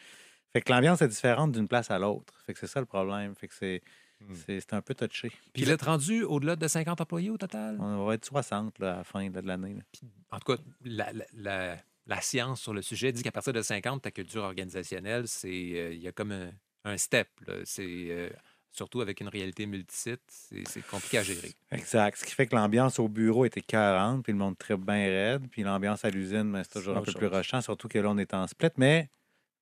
[0.53, 2.35] Fait que l'ambiance est différente d'une place à l'autre.
[2.45, 3.35] Fait que c'est ça le problème.
[3.35, 3.83] Fait que c'est,
[4.21, 4.35] Hmm.
[4.35, 5.31] c'est, c'est un peu touché.
[5.53, 7.77] Puis vous êtes rendu au-delà de 50 employés au total?
[7.81, 9.75] On va être 60 là, à la fin de l'année.
[9.75, 9.83] là.
[10.31, 13.63] En tout cas, la, la- la- la science sur le sujet dit qu'à partir de
[13.63, 16.51] 50, ta culture organisationnelle, c'est euh, il y a comme un,
[16.85, 17.29] un step.
[17.47, 17.55] là.
[17.65, 18.29] C'est euh,
[18.73, 21.53] surtout avec une réalité multisite, c'est compliqué à gérer.
[21.71, 22.17] Exact.
[22.19, 25.43] Ce qui fait que l'ambiance au bureau était 40, puis le monde très bien raide.
[25.51, 28.33] Puis l'ambiance à l'usine, c'est toujours un peu plus rushant, surtout que là, on est
[28.35, 28.71] en split.
[28.79, 29.09] Mais,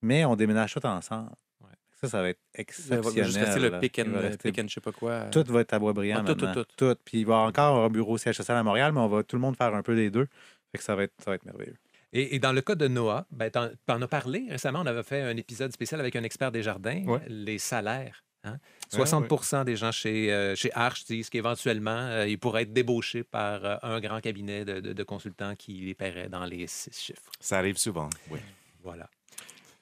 [0.02, 1.30] mais on déménage tout ensemble.
[1.60, 1.68] Ouais.
[2.00, 3.24] Ça, ça va être exceptionnel.
[3.26, 5.24] juste rester le pick and, rester- pick and je sais pas quoi.
[5.24, 6.64] Tout va être à Boisbriand Ah, tout, tout, maintenant.
[6.76, 6.96] tout.
[7.04, 9.56] Puis il va encore un bureau social à Montréal, mais on va tout le monde
[9.56, 10.26] faire un peu les deux.
[10.72, 11.76] Fait que ça va être, ça va être merveilleux.
[12.12, 15.02] Et, et dans le cas de Noah, ben, t'en t'en as parlé récemment, on avait
[15.04, 17.20] fait un épisode spécial avec un expert des jardins, Ouais.
[17.28, 18.24] les salaires.
[18.44, 18.58] Hein?
[18.92, 23.22] Ah, 60% des gens chez, euh, chez Arch disent qu'éventuellement, euh, ils pourraient être débauchés
[23.22, 26.90] par euh, un grand cabinet de, de- de consultants qui les paierait dans les six
[26.98, 27.30] chiffres.
[27.38, 28.40] Ça arrive souvent, oui.
[28.82, 29.08] Voilà.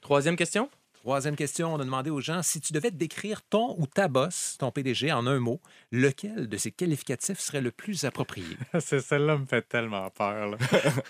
[0.01, 0.69] Troisième question?
[0.95, 4.57] Troisième question, on a demandé aux gens si tu devais décrire ton ou ta boss,
[4.59, 5.61] ton PDG, en un mot,
[5.93, 8.57] lequel de ces qualificatifs serait le plus approprié?
[8.81, 10.59] C'est celle-là me fait tellement peur.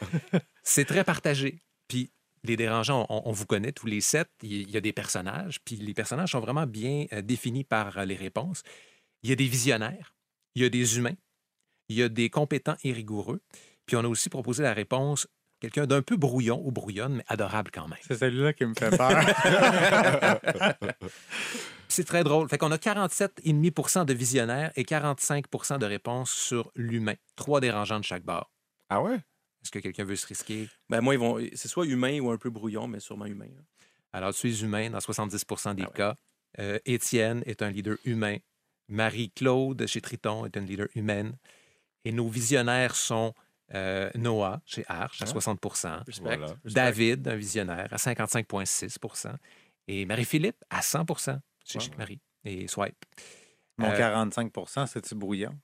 [0.63, 1.63] C'est très partagé.
[1.89, 2.11] Puis
[2.49, 4.29] les dérangeants, on, on vous connaît tous les sept.
[4.43, 5.61] Il y- a des personnages.
[5.65, 8.63] Puis les personnages sont vraiment bien euh, définis par euh, les réponses.
[9.23, 10.15] Il y a des visionnaires,
[10.55, 11.15] il y a des humains,
[11.89, 13.41] il y a des compétents et rigoureux.
[13.87, 15.27] Puis on a aussi proposé la réponse
[15.61, 17.99] quelqu'un d'un peu brouillon ou brouillonne, mais adorable quand même.
[18.07, 19.11] C'est celui-là qui me fait peur.
[21.89, 22.49] C'est très drôle.
[22.49, 27.15] Fait qu'on a 47,5% de visionnaires et 45% de réponses sur l'humain.
[27.35, 28.51] Trois dérangeants de chaque barre.
[28.91, 29.19] Ah ouais?
[29.69, 30.67] Est-ce que quelqu'un veut se risquer?
[30.89, 31.39] Ben, moi, ils vont.
[31.55, 33.49] C'est soit humain ou un peu brouillon, mais sûrement humain.
[33.55, 33.61] là.
[34.15, 35.93] Alors, tu es humain dans 70% des Ah ouais.
[35.95, 36.15] cas.
[36.59, 38.39] Euh, Étienne est un leader humain.
[38.89, 41.37] Marie-Claude chez Triton est une leader humaine.
[42.07, 43.35] Et nos visionnaires sont
[43.75, 45.27] euh, Noah chez Arch à Ah.
[45.27, 46.23] 60 Respect.
[46.23, 46.47] Voilà.
[46.47, 46.71] Respect.
[46.73, 49.35] David, un visionnaire, à 55,6%
[49.87, 51.85] et Marie-Philippe à 100% chez Wow.
[51.85, 53.05] Chic Marie et Swipe.
[53.77, 55.55] Mon Euh, 45% c'est-tu brouillon?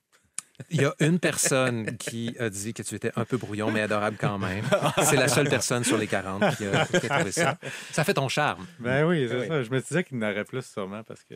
[0.71, 3.81] Il y a une personne qui a dit que tu étais un peu brouillon, mais
[3.81, 4.65] adorable quand même.
[5.03, 7.59] C'est la seule personne sur les 40 qui a, qui a trouvé ça.
[7.91, 8.67] Ça fait ton charme.
[8.79, 9.49] Ben oui, c'est oui.
[9.49, 9.63] ça.
[9.63, 11.35] Je me disais qu'il y en aurait plus sûrement parce que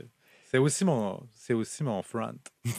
[0.50, 2.38] c'est aussi mon, c'est aussi mon front.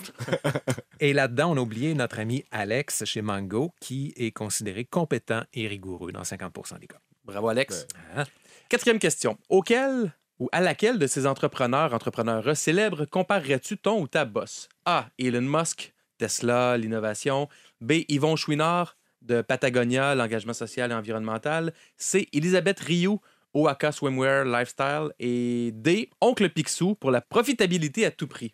[1.00, 5.68] Et là-dedans, on a oublié notre ami Alex chez Mango, qui est considéré compétent et
[5.68, 7.00] rigoureux dans 50% des cas.
[7.26, 7.86] Bravo, Alex.
[8.16, 8.24] Hein?
[8.70, 9.38] Quatrième question.
[9.50, 14.68] Auquel ou à laquelle de ces entrepreneurs, entrepreneurs célèbres comparerais-tu ton ou ta boss?
[14.86, 15.10] A.
[15.20, 17.50] Elon Musk, Tesla, l'innovation.
[17.82, 18.04] B.
[18.10, 21.74] Yvon Chouinard de Patagonia, l'engagement social et environnemental.
[21.98, 22.28] C.
[22.34, 23.20] Elisabeth Rioux,
[23.54, 25.10] Oaka Swimwear Lifestyle.
[25.20, 26.10] Et D.
[26.22, 28.54] Oncle Picsou pour la profitabilité à tout prix.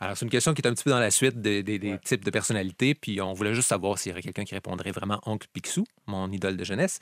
[0.00, 1.92] Alors, c'est une question qui est un petit peu dans la suite des, des- des
[1.92, 1.98] Ouais.
[2.04, 5.20] types de personnalités, puis on voulait juste savoir s'il y aurait quelqu'un qui répondrait vraiment
[5.26, 6.98] Oncle Picsou, mon idole de jeunesse.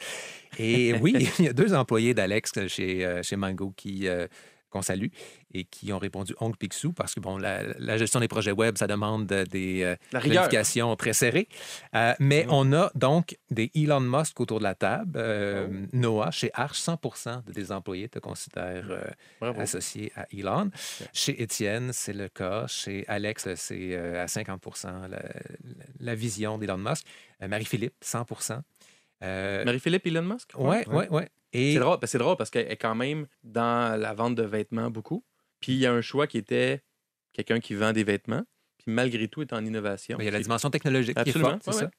[0.59, 4.07] Et oui, il y a deux employés d'Alex chez, euh, chez Mango qui...
[4.07, 4.27] euh,
[4.70, 5.09] qu'on salue
[5.52, 8.78] et qui ont répondu Oncle Picsou parce que bon, la, la gestion des projets web,
[8.78, 11.48] ça demande des euh, vérifications très serrées.
[11.94, 15.12] Euh, mais on a donc des Elon Musk autour de la table.
[15.16, 15.87] Euh, Oh.
[15.92, 20.70] Noah, chez Arch, 100 de des employés te considèrent euh, associé à Elon.
[21.12, 22.66] Chez Étienne, c'est le cas.
[22.66, 25.22] Chez Alex, c'est à 50 la,
[25.98, 27.06] la vision d'Elon Musk.
[27.40, 28.26] Marie-Philippe, 100
[29.22, 30.50] euh, Marie-Philippe Elon Musk?
[30.56, 31.28] Ouais, ouais, ouais.
[31.52, 34.42] Et C'est drôle, parce- c'est drôle parce qu'elle est quand même dans la vente de
[34.44, 35.24] vêtements beaucoup.
[35.61, 36.83] Puis il y a un choix qui était
[37.33, 38.42] quelqu'un qui vend des vêtements,
[38.78, 40.16] puis malgré tout est en innovation.
[40.16, 41.85] ben, il y a la dimension technologique qui est Absolument, forte, c'est ouais, ça.
[41.87, 41.90] ouais.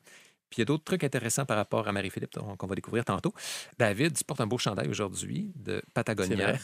[0.49, 3.33] Puis il y a d'autres trucs intéressants par rapport à Marie-Philippe qu'on va découvrir tantôt.
[3.77, 6.55] David, tu portes un beau chandail aujourd'hui de Patagonia.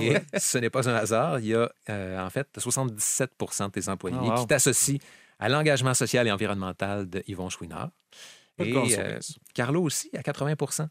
[0.00, 1.38] Et ce n'est pas un hasard.
[1.40, 4.34] Il y a euh, en fait 77% de tes employés Oh, wow.
[4.36, 4.98] qui t'associent
[5.38, 7.90] à l'engagement social et environnemental de Yvon Chouinard.
[8.56, 9.18] Pas de Et euh.
[9.54, 10.88] Carlo aussi à 80%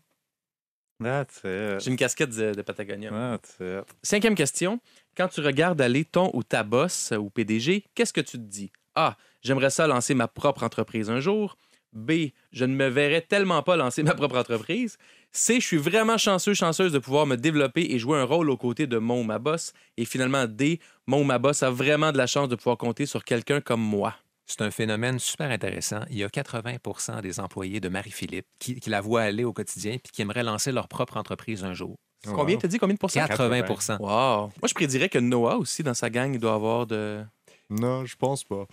[1.03, 1.81] That's it.
[1.81, 3.09] J'ai une casquette de, de Patagonia.
[3.09, 3.95] That's it.
[4.01, 4.79] Cinquième question.
[5.17, 8.71] Quand tu regardes aller ton ou ta boss ou PDG, qu'est-ce que tu te dis?
[8.95, 9.17] A.
[9.41, 11.57] J'aimerais ça lancer ma propre entreprise un jour.
[11.91, 14.97] B, je ne me verrais tellement pas lancer ma propre entreprise.
[15.31, 18.57] C, je suis vraiment chanceux, chanceuse de pouvoir me développer et jouer un rôle aux
[18.57, 19.73] côtés de mon ou ma boss.
[19.97, 23.05] Et finalement, D, mon ou ma boss a vraiment de la chance de pouvoir compter
[23.05, 24.15] sur quelqu'un comme moi.
[24.47, 26.01] C'est un phénomène super intéressant.
[26.09, 29.97] Il y a 80% des employés de Marie-Philippe qui, qui la voient aller au quotidien
[30.03, 31.95] puis qui aimeraient lancer leur propre entreprise un jour.
[32.33, 32.57] Combien?
[32.57, 32.77] T'as dit?
[32.77, 33.19] Combien de pourcents?
[33.19, 34.07] 80% Wow.
[34.07, 37.23] Moi, je prédirais que Noah aussi, dans sa gang, il doit avoir de...
[37.69, 38.67] Non, je pense pas.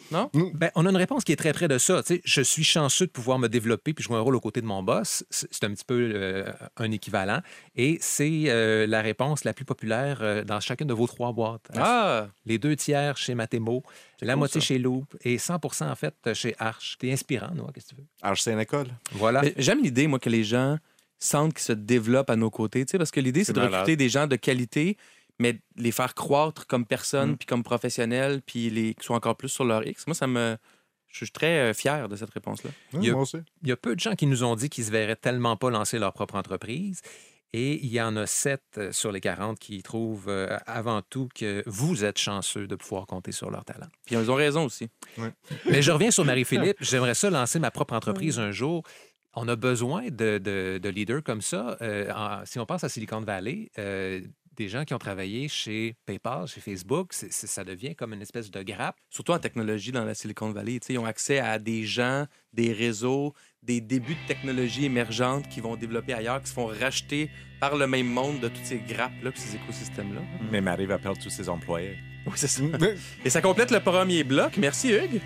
[0.54, 2.02] Ben, on a une réponse qui est très près de ça.
[2.02, 4.60] Tu sais, je suis chanceux de pouvoir me développer puis jouer un rôle aux côtés
[4.60, 5.24] de mon boss.
[5.30, 7.40] C'est un petit peu euh, un équivalent.
[7.74, 11.68] Et c'est euh, la réponse la plus populaire euh, dans chacune de vos trois boîtes.
[11.74, 12.28] Ah!
[12.44, 13.82] Les deux tiers chez Matemo,
[14.20, 14.66] la cool, moitié ça.
[14.66, 16.96] chez Loop et 100% en fait chez Arch.
[16.98, 18.06] T'es inspirant, Noah, qu'est-ce que tu veux?
[18.20, 18.88] Alors, c'est une école.
[19.12, 19.42] Voilà.
[19.56, 20.76] J'aime l'idée, moi, que les gens
[21.18, 23.96] sentent qu'ils se développent à nos côtés, tu sais, parce que l'idée, c'est de recruter
[23.96, 24.96] des gens de qualité,
[25.38, 27.36] mais les faire croître comme personnes, Mm.
[27.36, 30.06] puis comme professionnels, puis les qui soient encore plus sur leur X.
[30.06, 30.56] Moi, ça me...
[31.08, 32.70] Je suis très euh, fier de cette réponse-là.
[32.94, 33.36] Il y a- Moi aussi.
[33.62, 35.68] Il y a peu de gens qui nous ont dit qu'ils se verraient tellement pas
[35.70, 37.02] lancer leur propre entreprise.
[37.54, 41.62] Et il y en a 7 sur les 40 qui trouvent euh, avant tout que
[41.66, 43.88] vous êtes chanceux de pouvoir compter sur leur talent.
[44.06, 44.88] Puis ils ont raison aussi.
[45.66, 46.78] Mais je reviens sur Marie-Philippe.
[46.80, 48.82] J'aimerais ça lancer ma propre entreprise un jour.
[49.34, 51.76] On a besoin de, de- de leaders comme ça.
[51.82, 54.22] Euh, en- si on pense à Silicon Valley, euh,
[54.56, 58.62] des gens qui ont travaillé chez PayPal, chez Facebook, ça devient comme une espèce de
[58.62, 58.96] grappe.
[59.10, 60.78] Surtout en technologie dans la Silicon Valley.
[60.88, 65.76] Ils ont accès à des gens, des réseaux, des débuts de technologie émergentes qui vont
[65.76, 69.56] développer ailleurs, qui se font racheter par le même monde de toutes ces grappes-là, ces
[69.56, 70.20] écosystèmes-là.
[70.50, 71.96] Mais Marie va perdre tous ses employés.
[72.26, 72.62] Oui, c'est ça.
[73.24, 74.56] Et ça complète le premier bloc.
[74.56, 75.20] Merci, Hugues.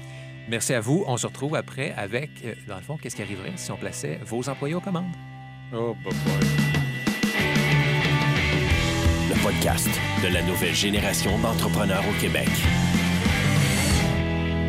[0.49, 1.05] Merci à vous.
[1.07, 4.21] On se retrouve après avec, euh, dans le fond, qu'est-ce qui arriverait si on plaçait
[4.25, 5.13] vos employés aux commandes?
[5.73, 6.76] Oh, boy.
[9.47, 9.89] Podcast
[10.25, 12.49] de la nouvelle génération d'entrepreneurs au Québec.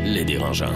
[0.05, 0.75] Les dérangeants.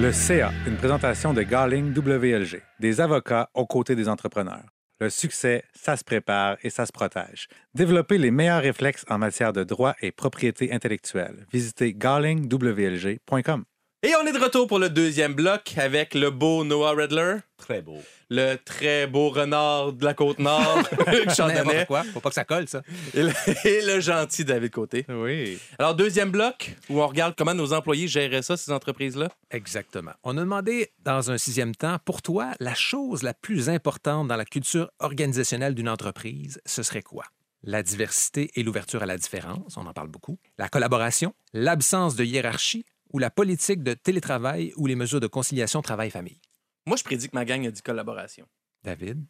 [0.00, 4.64] Le CA, une présentation de Garling WLG, des avocats aux côtés des entrepreneurs.
[5.00, 7.48] Le succès, ça se prépare et ça se protège.
[7.74, 11.46] Développez les meilleurs réflexes en matière de droit et propriété intellectuelle.
[11.52, 13.64] Visitez garlingwlg.com.
[14.02, 17.82] Et on est de retour pour le deuxième bloc avec le beau Noah Redler, Très
[17.82, 17.98] beau.
[18.30, 20.82] Le très beau renard de la Côte-Nord,
[21.12, 22.02] Hugues Chandonnet, N'importe quoi.
[22.04, 22.82] Faut pas que ça colle, ça.
[23.14, 23.32] et le,
[23.64, 25.04] et le gentil David Côté.
[25.08, 25.58] Oui.
[25.78, 29.28] Alors, deuxième bloc, où on regarde comment nos employés géraient ça, ces entreprises-là.
[29.50, 30.12] Exactement.
[30.22, 34.36] On a demandé, dans un sixième temps, pour toi, la chose la plus importante dans
[34.36, 37.24] la culture organisationnelle d'une entreprise, ce serait quoi?
[37.62, 40.38] La diversité et l'ouverture à la différence, on en parle beaucoup.
[40.58, 45.80] La collaboration, l'absence de hiérarchie ou la politique de télétravail ou les mesures de conciliation
[45.80, 46.40] travail-famille.
[46.86, 48.46] Moi, je prédis que ma gang a dit collaboration.
[48.82, 49.24] David?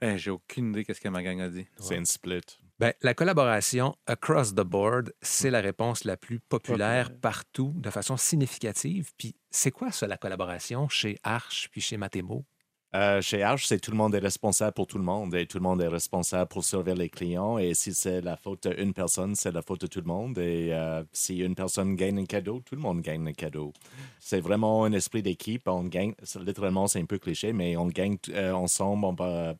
[0.00, 1.66] Eh, J'ai aucune idée qu'est-ce que ma gang a dit.
[1.78, 2.40] C'est une split.
[2.78, 7.20] Ben, la collaboration across the board, c'est la réponse la plus populaire Populaire.
[7.20, 9.12] partout de façon significative.
[9.16, 12.44] Puis c'est quoi ça, la collaboration chez Arch puis chez Matemo?
[12.94, 15.58] Euh, chez Arch, c'est tout le monde est responsable pour tout le monde et tout
[15.58, 17.58] le monde est responsable pour servir les clients.
[17.58, 20.38] Et si c'est la faute d'une personne, c'est la faute de tout le monde.
[20.38, 23.72] Et euh, si une personne gagne un cadeau, tout le monde gagne un cadeau.
[24.20, 25.66] C'est vraiment un esprit d'équipe.
[25.66, 29.04] On gagne, littéralement, c'est un peu cliché, mais on gagne euh, ensemble.
[29.06, 29.56] On va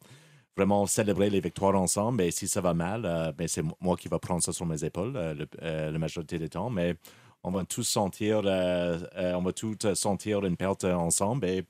[0.57, 2.23] vraiment célébrer les victoires ensemble.
[2.23, 5.13] Et si ça va mal, ben, c'est moi qui va prendre ça sur mes épaules
[5.13, 6.71] le- la majorité du temps.
[6.71, 6.95] Mais
[7.43, 11.65] on va tous sentir, on va tous sentir une perte ensemble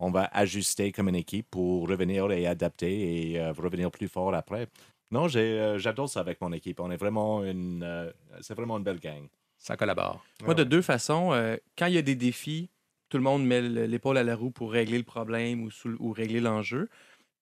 [0.00, 4.34] on va ajuster comme une équipe pour revenir et adapter et euh, revenir plus fort
[4.34, 4.66] après.
[5.10, 6.80] Non, j'ai, euh, j'adore ça avec mon équipe.
[6.80, 8.10] On est vraiment une, euh,
[8.40, 9.28] c'est vraiment une belle gang.
[9.58, 10.24] Ça collabore.
[10.42, 11.32] Moi, de deux façons.
[11.32, 12.70] euh, quand il y a des défis,
[13.10, 16.40] tout le monde met le- l'épaule à la roue pour régler le problème ou, régler
[16.40, 16.88] l'enjeu.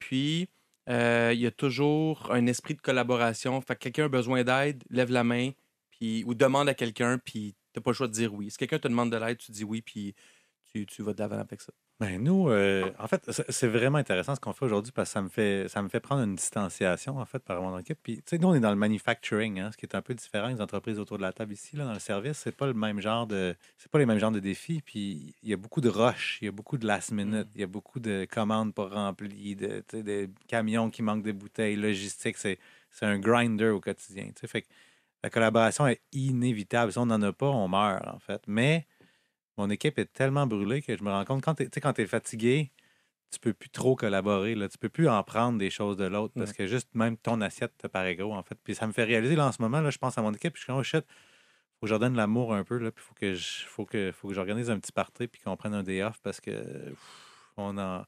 [0.00, 0.48] Puis,
[0.88, 3.60] euh, il y a toujours un esprit de collaboration.
[3.60, 5.50] Fait que quelqu'un a besoin d'aide, lève la main
[5.90, 8.50] puis, ou demande à quelqu'un, puis tu pas le choix de dire oui.
[8.50, 10.14] Si quelqu'un te demande de l'aide, tu dis oui, puis
[10.72, 11.72] tu, tu vas de l'avant avec ça.
[12.00, 15.20] Ben nous, euh, en fait, c'est vraiment intéressant ce qu'on fait aujourd'hui parce que ça
[15.20, 17.98] me fait ça me fait prendre une distanciation en fait par mon équipe.
[18.00, 20.14] Puis tu sais, nous on est dans le manufacturing, hein, ce qui est un peu
[20.14, 22.38] différent des entreprises autour de la table ici là dans le service.
[22.38, 24.80] C'est pas le même genre de c'est pas les mêmes genres de défis.
[24.80, 27.62] Puis il y a beaucoup de rush, il y a beaucoup de last minute, il
[27.62, 32.36] y a beaucoup de commandes pas remplies, de des camions qui manquent de bouteilles, logistique.
[32.38, 32.60] C'est
[32.92, 34.26] c'est un grinder au quotidien.
[34.26, 34.46] tu sais.
[34.46, 34.68] Fait que
[35.24, 36.92] la collaboration est inévitable.
[36.92, 38.42] Si on n'en a pas, on meurt en fait.
[38.46, 38.86] Mais
[39.58, 41.64] mon équipe est tellement brûlée que je me rends compte, quand tu
[42.02, 42.70] es, fatigué,
[43.30, 44.54] tu peux plus trop collaborer.
[44.54, 44.68] Là.
[44.68, 47.76] Tu peux plus en prendre des choses de l'autre parce que juste même ton assiette
[47.76, 48.56] te paraît gros, en fait.
[48.64, 50.54] Puis ça me fait réaliser, là, en ce moment, là, je pense à mon équipe,
[50.54, 52.78] puis je suis comme, oh shit, faut que je leur donne de l'amour un peu,
[52.78, 55.56] là, puis faut que je, faut que, faut que j'organise un petit party, puis qu'on
[55.56, 56.98] prenne un day off parce que pff,
[57.56, 58.04] on en...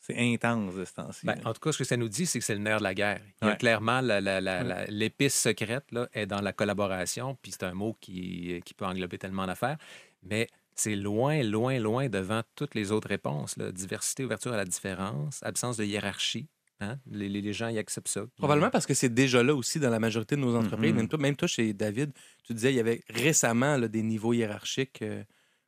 [0.00, 1.24] c'est intense de ce temps-ci.
[1.26, 2.82] Ben, en tout cas, ce que ça nous dit, c'est que c'est le nerf de
[2.84, 3.20] la guerre.
[3.42, 3.56] Il y a Ouais.
[3.58, 7.74] clairement la- la- la- la- l'épice secrète là, est dans la collaboration, puis c'est un
[7.74, 9.78] mot qui, qui peut englober tellement d'affaires.
[10.22, 13.56] Mais c'est loin, loin, loin devant toutes les autres réponses.
[13.56, 13.72] là.
[13.72, 16.46] Diversité, ouverture à la différence, absence de hiérarchie.
[16.80, 16.98] hein.
[17.10, 18.22] Les, les- gens y acceptent ça.
[18.36, 20.90] Probablement parce que c'est déjà là aussi dans la majorité de nos entreprises.
[20.92, 20.96] Mhm.
[20.96, 22.12] même, toi, même toi, chez David,
[22.44, 25.24] tu disais il y avait récemment là, des niveaux hiérarchiques euh,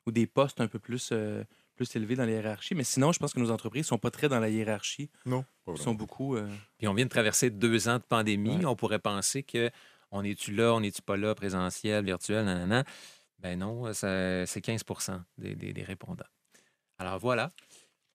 [0.07, 1.43] ou des postes un peu plus, euh,
[1.77, 2.75] plus élevés dans les hiérarchies.
[2.75, 5.09] Mais sinon, je pense que nos entreprises sont pas très dans la hiérarchie.
[5.25, 5.45] Non.
[5.69, 6.37] Ils sont beaucoup.
[6.37, 8.57] euh, Puis on vient de traverser deux ans de pandémie.
[8.59, 8.65] Ouais.
[8.67, 9.71] On pourrait penser que
[10.11, 12.85] on est-tu là, on n'est-tu pas là, présentiel, virtuel, nanana.
[13.41, 14.83] Ben non, ça- c'est 15
[15.39, 16.25] des, des- des répondants.
[16.99, 17.51] Alors voilà.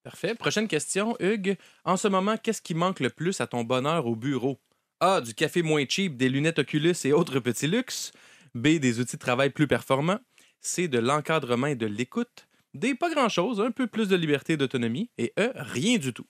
[0.04, 0.36] Parfait.
[0.36, 1.56] Prochaine question, Hugues.
[1.86, 4.60] En ce moment, qu'est-ce qui manque le plus à ton bonheur au bureau?
[5.00, 5.22] A.
[5.22, 8.12] Du café moins cheap, des lunettes Oculus et autres petits luxes.
[8.54, 8.80] B.
[8.80, 10.20] Des outils de travail plus performants.
[10.60, 10.88] C.
[10.90, 12.48] De l'encadrement et de l'écoute.
[12.74, 12.96] D.
[12.96, 15.10] Pas grand-chose, un peu plus de liberté d'autonomie.
[15.18, 15.52] Et E.
[15.56, 16.28] Rien du tout.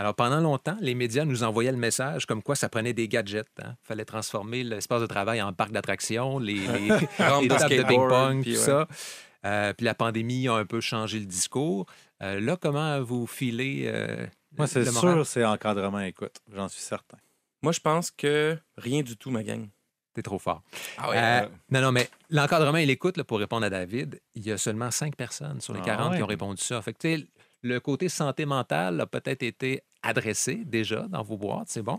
[0.00, 3.46] Alors, pendant longtemps, les médias nous envoyaient le message comme quoi ça prenait des gadgets.
[3.58, 8.40] Il fallait transformer l'espace de travail en parc d'attractions, les, les, de tables de ping-pong,
[8.40, 8.64] puis tout ouais.
[8.64, 8.88] ça.
[9.44, 11.84] Euh, puis la pandémie a un peu changé le discours.
[12.22, 16.40] Euh, là, comment vous filez euh, Moi, c'est sûr, c'est encadrement écoute.
[16.50, 17.18] J'en suis certain.
[17.60, 19.68] Moi, je pense que rien du tout, ma gang.
[20.14, 20.62] T'es trop fort.
[20.96, 21.10] Ah
[21.42, 24.56] Euh, non, non, mais l'encadrement et l'écoute, là, pour répondre à David, il y a
[24.56, 26.80] seulement cinq personnes sur les Ah 40 qui ont répondu ça.
[26.80, 27.26] Fait que, tu sais,
[27.62, 31.98] le côté santé mentale a peut-être été adressé déjà dans vos boîtes, c'est bon.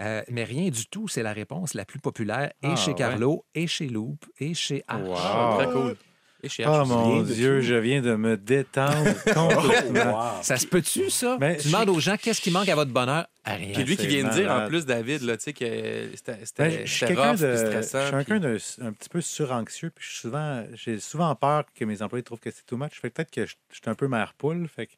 [0.00, 2.96] Euh, mais rien du tout, c'est la réponse la plus populaire et Ah, chez ouais.
[2.96, 5.02] Carlo, et chez Loop, et chez H.
[5.02, 5.14] Wow.
[5.16, 5.96] Ah, très cool.
[6.42, 10.42] Et chez Oh mon Dieu, je viens de me détendre complètement.
[10.42, 11.36] Ça se peut-tu, ça?
[11.40, 13.26] Mais tu je- demandes aux gens qu'est-ce qui manque à votre bonheur?
[13.44, 13.72] À rien.
[13.74, 16.86] Puis lui qui vient de dire en plus, David, là, tu sais, que c'était Ben,
[16.86, 18.02] je rough, de, je stressant.
[18.02, 18.40] suis quelqu'un puis-
[18.78, 22.22] de un petit peu suranxieux, puis je suis souvent, j'ai souvent peur que mes employés
[22.22, 22.92] trouvent que c'est too much.
[23.00, 24.92] Fait peut-être que je, je suis un peu mère poule, fait que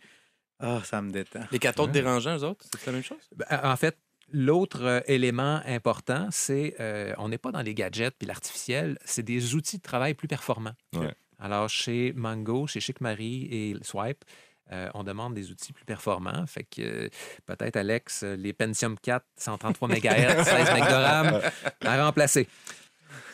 [0.60, 1.40] ah, ça me détend.
[1.50, 3.18] Les quatre autres dérangeants, eux autres, c'est la même chose?
[3.34, 3.96] Ben, En fait,
[4.32, 9.22] l'autre euh, élément important, c'est euh, on n'est pas dans les gadgets puis l'artificiel, c'est
[9.24, 10.74] des outils de travail plus performants.
[10.94, 11.12] Ouais.
[11.42, 14.24] Alors, chez Mango, chez Chic Marie et Swipe,
[14.70, 16.46] euh, on demande des outils plus performants.
[16.46, 17.08] Fait que euh,
[17.46, 21.40] peut-être, Alex, euh, les Pentium 4, 133 MHz, 16 MB de RAM,
[21.80, 22.46] à remplacer.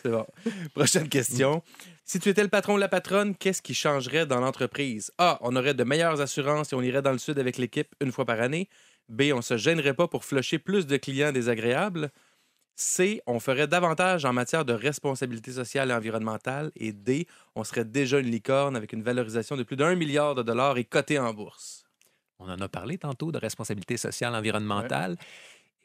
[0.03, 0.27] C'est bon.
[0.75, 1.63] Prochaine question.
[2.07, 5.13] Si tu étais le patron ou la patronne, qu'est-ce qui changerait dans l'entreprise?
[5.19, 5.39] A.
[5.43, 8.25] On aurait de meilleures assurances et on irait dans le sud avec l'équipe une fois
[8.25, 8.71] par année.
[9.11, 9.25] B.
[9.35, 12.11] On se gênerait pas pour flusher plus de clients désagréables.
[12.81, 13.21] C.
[13.27, 16.71] On ferait davantage en matière de responsabilité sociale et environnementale.
[16.77, 17.27] Et D.
[17.55, 20.85] On serait déjà une licorne avec une valorisation de plus d'un milliard de dollars et
[20.85, 21.85] cotée en bourse.
[22.39, 25.17] On en a parlé tantôt de responsabilité sociale environnementale.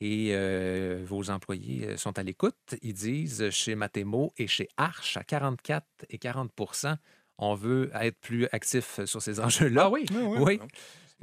[0.02, 2.76] Et euh, vos employés euh, sont à l'écoute.
[2.82, 6.98] Ils disent euh, chez Matemo et chez Arch, à 44 et 40%
[7.40, 9.84] on veut être plus actif sur ces enjeux-là.
[9.86, 10.06] Ah oui?
[10.38, 10.60] Oui.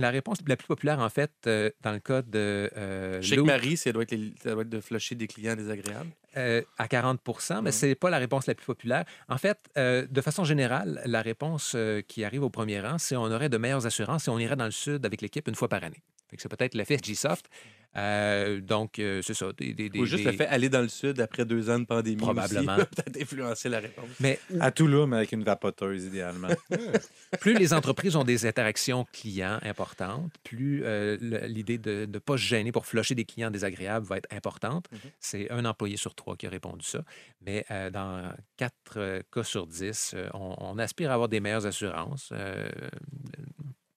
[0.00, 3.76] La réponse la plus populaire, en fait, euh, dans le cas de euh, Chez Marie,
[3.76, 6.10] ça doit, être les- ça doit être de flusher des clients désagréables.
[6.36, 9.04] euh, à 40% mais ce n'est pas la réponse la plus populaire.
[9.28, 11.76] En fait, euh, de façon générale, la réponse
[12.08, 14.64] qui arrive au premier rang, c'est on aurait de meilleures assurances et on irait dans
[14.64, 16.02] le sud avec l'équipe une fois par année.
[16.30, 17.48] Fait que C'est peut-être l'effet G-Soft.
[17.96, 19.52] Euh, donc, euh, c'est ça.
[19.52, 21.86] Des, des- Ou juste des- le fait aller dans le sud après deux ans de
[21.86, 22.18] pandémie.
[22.18, 22.76] Probablement.
[22.96, 24.06] Peut-être influencer la réponse.
[24.20, 26.46] Mais À Toulouse, avec une vapoteuse, idéalement.
[27.40, 31.16] plus les entreprises ont des interactions clients importantes, plus euh,
[31.48, 34.86] l'idée de ne pas se gêner pour flusher des clients désagréables va être importante.
[34.92, 34.98] Mhm.
[35.18, 37.02] C'est un employé sur trois qui a répondu ça.
[37.44, 42.28] Mais euh, dans quatre cas sur dix, on, on aspire à avoir des meilleures assurances,
[42.30, 42.68] euh,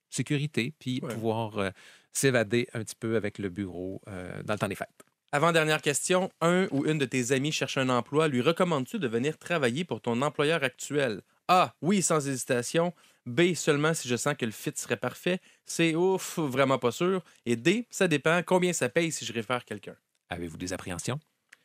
[0.10, 1.14] sécurité, puis Ouais.
[1.14, 1.70] pouvoir euh,
[2.14, 4.90] s'évader un petit peu avec le bureau euh, dans le temps des fêtes.
[5.32, 6.30] Avant-dernière question.
[6.42, 8.28] Un ou une de tes amis cherche un emploi.
[8.28, 11.22] Lui recommandes-tu de venir travailler pour ton employeur actuel?
[11.48, 11.74] A.
[11.82, 12.94] Oui, sans hésitation.
[13.26, 13.54] B.
[13.56, 15.40] Seulement si je sens que le fit serait parfait.
[15.66, 15.96] C.
[15.96, 17.24] Ouf, vraiment pas sûr.
[17.48, 17.88] Et D.
[17.90, 18.42] Ça dépend.
[18.46, 19.96] Combien ça paye si je réfère quelqu'un?
[20.30, 21.20] Avez-vous des appréhensions?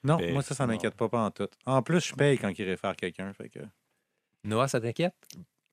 [0.05, 0.73] Non, Ben, moi, ça, ça non.
[0.73, 1.49] m'inquiète pas, pas en tout.
[1.67, 3.33] En plus, je paye quand il réfère quelqu'un.
[3.35, 3.59] Fait que...
[4.45, 5.15] Noah, ça t'inquiète?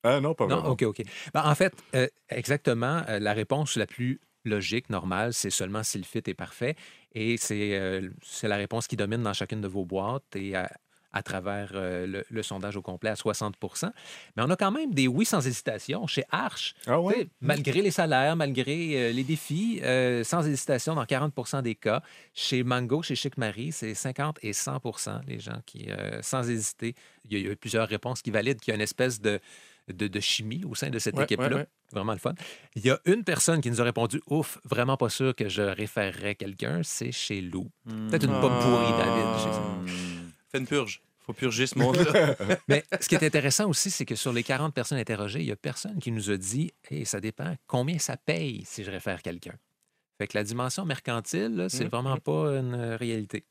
[0.04, 0.72] Ah non, pas Non, vraiment.
[0.72, 1.02] OK, OK.
[1.34, 5.98] Ben, en fait, euh, exactement, euh, la réponse la plus logique, normale, c'est seulement si
[5.98, 6.76] le fit est parfait.
[7.14, 10.70] Et c'est euh, c'est la réponse qui domine dans chacune de vos boîtes et à,
[11.16, 13.90] à travers euh, le, le sondage au complet à 60%
[14.36, 16.76] Mais on a quand même des oui sans hésitation chez Arch.
[16.86, 17.28] Ah ouais?
[17.40, 22.04] Malgré les salaires, malgré euh, les défis, euh, sans hésitation dans 40% des cas.
[22.34, 26.96] Chez Mango, chez Chic Marie, c'est 50 et 100% les gens qui, euh, sans hésiter,
[27.24, 28.82] il y, a, il y a eu plusieurs réponses qui valident qu'il y a une
[28.82, 29.40] espèce de,
[29.94, 31.48] de, de chimie au sein de cette Ouais, équipe-là.
[31.50, 31.68] ouais, ouais.
[31.92, 32.34] Vraiment le fun.
[32.76, 35.62] Il y a une personne qui nous a répondu Ouf, vraiment pas sûr que je
[35.62, 37.70] référerais quelqu'un, c'est chez Lou.
[37.86, 39.54] Peut-être une pomme pourrie, David.
[39.54, 39.60] ça.
[39.60, 40.32] Hmm.
[40.52, 41.02] Fais une purge.
[41.20, 42.36] faut purger ce monde-là.
[42.68, 45.52] Mais ce qui est intéressant aussi, c'est que sur les 40 personnes interrogées, il n'y
[45.52, 49.22] a personne qui nous a dit Hey, ça dépend combien ça paye si je réfère
[49.22, 49.54] quelqu'un.
[50.18, 51.90] Fait que la dimension mercantile, c'est Mhm.
[51.90, 53.46] vraiment pas une réalité.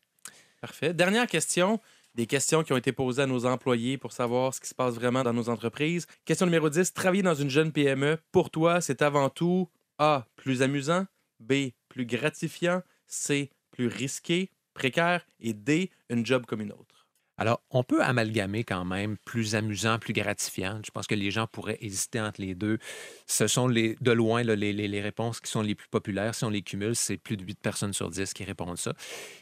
[0.61, 0.95] Parfait.
[0.95, 1.79] Dernière question.
[2.15, 4.95] Des questions qui ont été posées à nos employés pour savoir ce qui se passe
[4.95, 6.07] vraiment dans nos entreprises.
[6.25, 10.63] Question numéro 10, travailler dans une jeune PME, pour toi, c'est avant tout A, plus
[10.63, 11.07] amusant,
[11.41, 16.94] B, plus gratifiant, C, plus risqué, précaire et D, une job comme une autre.
[17.37, 20.81] Alors, on peut amalgamer quand même plus amusant, plus gratifiant.
[20.85, 22.79] Je pense que les gens pourraient hésiter entre les deux.
[23.27, 26.35] Ce sont les, de loin là, les, les- les réponses qui sont les plus populaires.
[26.35, 28.93] Si on les cumule, c'est plus de 8 personnes sur 10 qui répondent ça.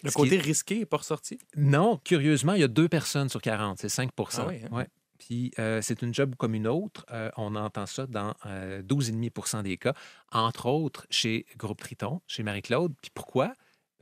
[0.03, 1.39] Le Ce côté est- risqué n'est pas ressorti?
[1.57, 4.69] Non, curieusement, il y a deux personnes sur 40, c'est 5 Ah oui, hein?
[4.77, 4.87] Ouais.
[5.19, 7.07] Puis euh, c'est une job comme une autre.
[7.13, 9.95] Euh, on entend ça dans euh, 12,5% des cas,
[10.33, 12.93] entre autres chez Groupe Triton, chez Marie-Claude.
[13.01, 13.55] Puis pourquoi?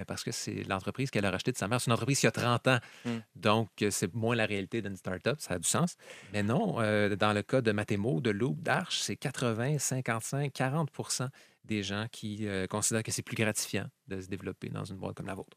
[0.06, 1.80] Parce que c'est l'entreprise qu'elle a rachetée de sa mère.
[1.80, 2.78] C'est une entreprise qui a 30 ans.
[3.04, 3.10] Mm.
[3.36, 5.36] Donc, euh, c'est moins la réalité d'une start-up.
[5.40, 5.96] Ça a du sens.
[6.32, 11.28] Mais non, euh, dans le cas de Mathémo, de Loop, d'Arche, c'est 80, 55, 40%
[11.64, 15.16] des gens qui euh, considèrent que c'est plus gratifiant de se développer dans une boîte
[15.16, 15.56] comme la vôtre.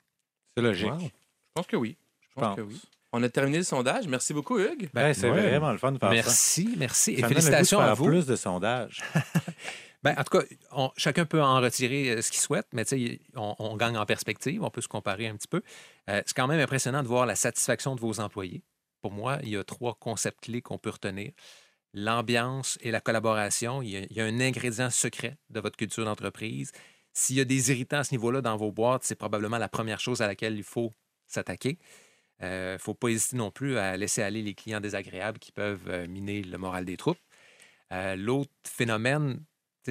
[0.56, 0.88] C'est logique.
[0.89, 1.00] Wow.
[1.00, 1.08] Je
[1.56, 1.98] pense que oui.
[2.22, 2.56] Je Je pense pense.
[2.58, 2.82] que oui.
[3.16, 4.08] On a terminé le sondage.
[4.08, 4.89] Merci beaucoup, Hugues.
[4.94, 5.50] Ben, c'est ouais.
[5.50, 6.14] vraiment le fun de faire ça.
[6.16, 7.12] Merci, merci.
[7.14, 8.06] Et Ça me donne le goût de félicitations à vous.
[8.06, 9.04] plus de sondages.
[10.04, 12.84] Ben, en tout cas, chacun peut en retirer euh, ce qu'il souhaite, mais
[13.36, 15.62] on, on gagne en perspective, on peut se comparer un petit peu.
[16.10, 18.64] Euh, c'est quand même impressionnant de voir la satisfaction de vos employés.
[19.01, 21.32] Pour moi, il y a trois concepts clés qu'on peut retenir.
[21.93, 26.72] L'ambiance et la collaboration, il y, a, un ingrédient secret de votre culture d'entreprise.
[27.14, 29.99] S'il y a des irritants à ce niveau-là dans vos boîtes, c'est probablement la première
[29.99, 30.91] chose à laquelle il faut
[31.28, 31.78] s'attaquer.
[32.41, 35.88] Il ne faut pas hésiter non plus à laisser aller les clients désagréables qui peuvent
[35.88, 37.20] euh, miner le moral des troupes.
[37.91, 39.39] Euh, L'autre phénomène,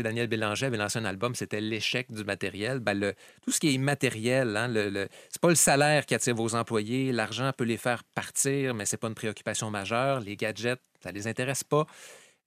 [0.01, 2.79] Daniel Bélanger avait lancé un album, c'était l'échec du matériel.
[2.81, 6.15] Ben, le- tout ce qui est immatériel, hein, le, le- c'est pas le salaire qui
[6.15, 7.13] attire vos employés.
[7.13, 10.21] L'argent peut les faire partir, mais c'est pas une préoccupation majeure.
[10.21, 11.87] Les gadgets, ça les intéresse pas.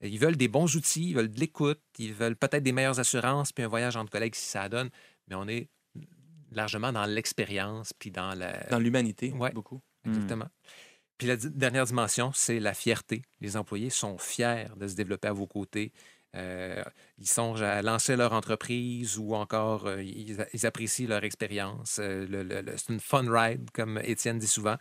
[0.02, 3.52] Ils veulent des bons outils, ils veulent de l'écoute, ils veulent peut-être des meilleures assurances,
[3.54, 4.90] puis un voyage entre collègues si ça donne.
[5.28, 5.70] Mais on est
[6.52, 9.52] largement dans l'expérience, puis dans la, Dans l'humanité, Ouais.
[9.52, 9.82] beaucoup.
[10.06, 10.48] Exactement.
[11.18, 13.22] Puis la dernière dimension, c'est la fierté.
[13.40, 15.94] Les employés sont fiers de se développer à vos côtés.
[16.36, 16.84] Euh,
[17.18, 21.98] ils songent à lancer leur entreprise ou encore euh, ils, apprécient leur expérience.
[22.02, 24.76] Euh, c'est une fun ride, comme Étienne dit souvent.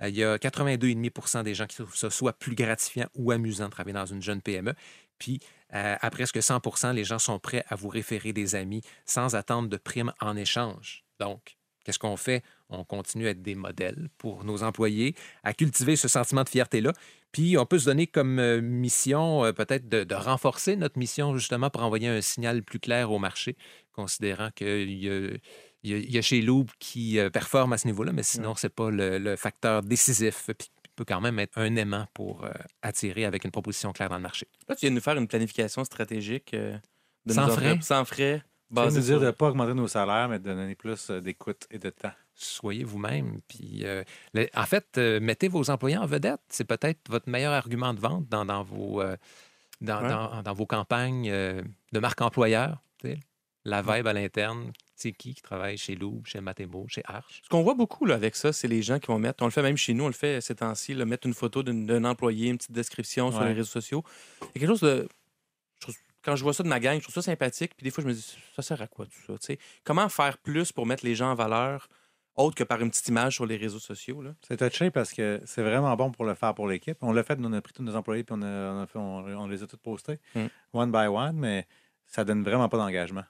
[0.00, 3.70] Il y a 82,5 des gens qui trouvent ça soit plus gratifiant ou amusant de
[3.70, 4.74] travailler dans une jeune PME.
[5.18, 5.38] Puis,
[5.70, 9.76] à presque 100 les gens sont prêts à vous référer des amis sans attendre de
[9.76, 11.04] primes en échange.
[11.20, 12.42] Donc, qu'est-ce qu'on fait?
[12.72, 15.14] On continue à être des modèles pour nos employés,
[15.44, 16.92] à cultiver ce sentiment de fierté-là.
[17.32, 21.36] Puis, on peut se donner comme euh, mission euh, peut-être de, de renforcer notre mission
[21.36, 23.56] justement pour envoyer un signal plus clair au marché,
[23.92, 25.16] considérant qu'il y a,
[25.84, 28.22] il y a- il y a chez Loop qui euh, performe à ce niveau-là, mais
[28.22, 30.50] sinon, c'est pas le, le facteur décisif.
[30.58, 32.50] Puis, peut quand même être un aimant pour euh,
[32.82, 34.46] attirer avec une proposition claire dans le marché.
[34.68, 36.76] Là, tu viens de nous faire une planification stratégique euh,
[37.24, 37.78] de Sans frais.
[37.80, 38.42] sans frais.
[38.68, 40.74] Tu viens de nous dire sur- de ne pas augmenter nos salaires, mais de donner
[40.74, 42.12] plus d'écoute et de temps.
[42.44, 43.40] Soyez vous-même.
[43.48, 44.02] Puis, euh,
[44.34, 46.40] le- en fait, euh, mettez vos employés en vedette.
[46.48, 49.16] C'est peut-être votre meilleur argument de vente dans, dans vos, euh,
[49.80, 50.08] dans, Ouais.
[50.08, 52.82] dans- dans vos campagnes de marque employeur.
[53.64, 57.42] La vibe à l'interne, c'est qui qui travaille chez Loop, chez Matemo, chez Arch?
[57.44, 59.52] Ce qu'on voit beaucoup là, avec ça, c'est les gens qui vont mettre, on le
[59.52, 62.56] fait même chez nous, on le fait ces temps-ci, mettre une photo d'un employé, une
[62.58, 64.02] petite description sur les réseaux sociaux.
[64.40, 65.08] Il y a quelque chose de.
[65.78, 67.72] je trouve- quand je vois ça de ma gang, je trouve ça sympathique.
[67.76, 69.54] Puis des fois, je me dis, ça sert à quoi tout ça?
[69.84, 71.88] Comment faire plus pour mettre les gens en valeur,
[72.36, 74.22] autre que par une petite image sur les réseaux sociaux?
[74.46, 76.96] C'est touché parce que c'est vraiment bon pour le faire pour l'équipe.
[77.02, 78.98] On l'a fait, on a pris tous nos employés puis on, a- on a fait-
[78.98, 80.46] on- on les a tous postés, Mm.
[80.72, 81.66] one by one, mais
[82.06, 83.24] ça donne vraiment pas d'engagement.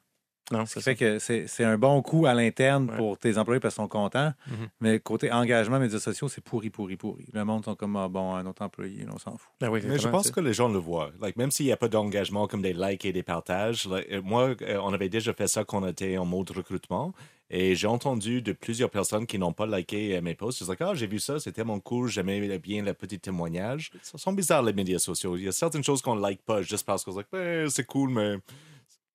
[0.50, 0.90] Non, Ce c'est qui ça.
[1.18, 2.96] fait que c'est un bon coup à l'interne Ouais.
[2.96, 4.68] pour tes employés parce qu'ils sont contents, Mhm.
[4.80, 7.26] mais côté engagement, médias sociaux, c'est pourri, pourri, pourri.
[7.32, 9.50] Le monde sont comme, ah, bon, un autre employé, on s'en fout.
[9.60, 11.10] Ben oui, Mais je pense que les gens le voient.
[11.22, 14.20] Like, même s'il n'y a pas d'engagement comme des likes et des partages, like, euh,
[14.20, 17.14] moi, euh, on avait déjà fait ça quand on était en mode recrutement.
[17.54, 20.60] Et j'ai entendu de plusieurs personnes qui n'ont pas liké euh, mes posts.
[20.60, 23.90] Je disais, ah, j'ai vu ça, c'était tellement cool, j'aimais bien le petit témoignage.
[24.02, 25.36] Ça sont bizarres, les médias sociaux.
[25.36, 27.68] Il y a certaines choses qu'on ne like pas juste parce qu'on se dit, Ben,
[27.68, 28.38] c'est cool, mais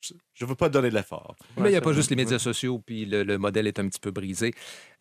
[0.01, 1.35] je ne veux pas donner de l'effort.
[1.57, 3.87] Mais il n'y a pas juste les médias sociaux, puis le, le modèle est un
[3.87, 4.53] petit peu brisé.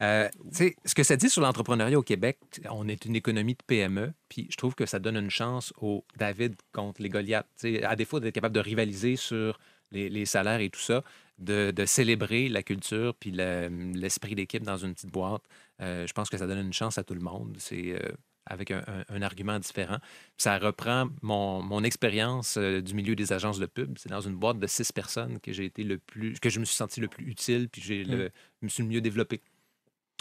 [0.03, 2.39] Euh, tu sais, ce que ça dit sur l'entrepreneuriat au Québec,
[2.71, 6.05] on est une économie de PME, puis je trouve que ça donne une chance au
[6.17, 7.47] David contre les Goliaths.
[7.61, 9.59] Tu sais, à défaut d'être capable de rivaliser sur
[9.93, 11.05] les, les salaires et tout ça,
[11.39, 15.43] de, de célébrer la culture puis le- l'esprit d'équipe dans une petite boîte,
[15.83, 17.57] euh, je pense que ça donne une chance à tout le monde.
[17.59, 18.13] C'est euh,
[18.47, 19.99] avec un, un- un argument différent.
[20.39, 23.99] Ça reprend mon, mon expérience euh, du milieu des agences de pub.
[23.99, 26.65] C'est dans une boîte de six personnes que j'ai été le plus, que je me
[26.65, 28.31] suis senti le plus utile, puis j'ai le,
[28.63, 29.41] je me suis le mieux développé.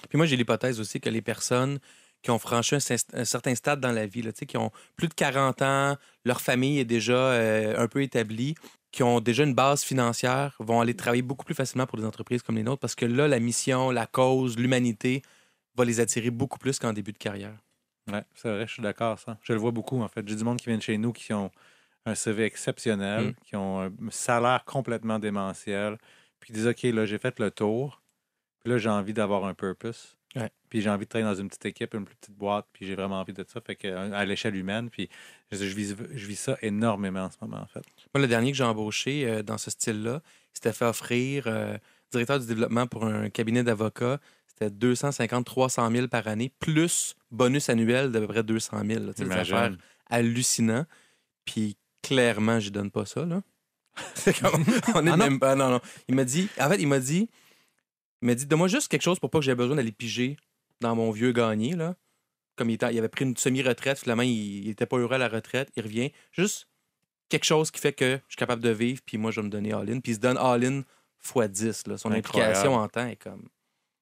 [0.09, 1.79] Puis moi, j'ai l'hypothèse aussi que les personnes
[2.21, 5.07] qui ont franchi un, cer- un certain stade dans la vie, là, qui ont plus
[5.07, 5.95] de 40 ans,
[6.25, 8.55] leur famille est déjà euh, un peu établie,
[8.95, 12.41] qui ont déjà une base financière, vont aller travailler beaucoup plus facilement pour des entreprises
[12.41, 15.21] comme les nôtres parce que là, la mission, la cause, l'humanité
[15.75, 17.57] va les attirer beaucoup plus qu'en début de carrière.
[18.09, 19.37] Ouais, c'est vrai, je suis d'accord, ça.
[19.41, 20.25] Je le vois beaucoup, en fait.
[20.25, 21.51] J'ai du monde qui vient de chez nous qui ont
[22.05, 23.33] un CV exceptionnel, Mm.
[23.43, 25.97] qui ont un salaire complètement démentiel,
[26.39, 28.01] puis qui disent OK, là, j'ai fait le tour,
[28.63, 30.15] puis là, j'ai envie d'avoir un purpose.
[30.75, 32.95] Puis j'ai envie de travailler dans une petite équipe, une plus petite boîte, puis j'ai
[32.95, 33.61] vraiment envie de ça.
[33.61, 35.07] Fait que euh, à l'échelle humaine, puis
[35.49, 37.81] je, je vis, je vis ça énormément en ce moment, en fait.
[38.13, 41.77] Moi, le dernier que j'ai embauché euh, dans ce style-là, il s'était fait offrir euh,
[42.11, 44.19] directeur du développement pour un cabinet d'avocats.
[44.47, 48.99] C'était 250-300 000 par année, plus bonus annuel d'à peu près 200 000.
[49.05, 49.13] là.
[49.13, 49.77] Tu sais, des affaires
[50.09, 50.85] hallucinants.
[51.45, 53.23] Puis clairement, je donne pas ça.
[53.23, 53.41] Là.
[54.15, 55.23] C'est comme, on est Ah non?
[55.23, 55.55] même pas.
[55.55, 55.79] Non, non.
[56.09, 57.29] Il m'a dit, en fait, il m'a dit,
[58.21, 60.35] il m'a dit, donne-moi juste quelque chose pour pas que j'ai besoin d'aller piger
[60.81, 61.75] dans mon vieux gagné.
[61.75, 61.95] Là.
[62.55, 65.17] Comme il, était- il avait pris une semi-retraite, finalement, il, il était pas heureux à
[65.17, 66.11] la retraite, il revient.
[66.31, 66.67] Juste
[67.29, 69.51] quelque chose qui fait que je suis capable de vivre, puis moi, je vais me
[69.51, 69.99] donner all-in.
[69.99, 70.83] Puis il se donne all-in
[71.23, 71.87] x 10.
[71.87, 71.97] Là.
[71.97, 72.51] Son Incroyable.
[72.51, 73.47] implication en temps est comme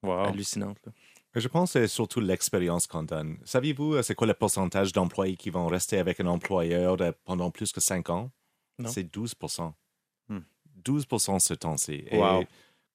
[0.04, 0.26] Wow.
[0.26, 0.78] hallucinante.
[0.86, 0.92] là.
[1.36, 3.38] Je pense que c'est surtout l'expérience qu'on donne.
[3.44, 7.50] Saviez-vous, euh, c'est quoi le pourcentage d'employés qui vont rester avec un employeur euh, pendant
[7.50, 8.30] plus que 5 ans?
[8.78, 8.90] Non.
[8.90, 9.34] C'est 12
[10.30, 10.40] Hmm.
[10.84, 11.06] 12
[11.40, 12.04] ce temps-ci.
[12.12, 12.44] Et Wow.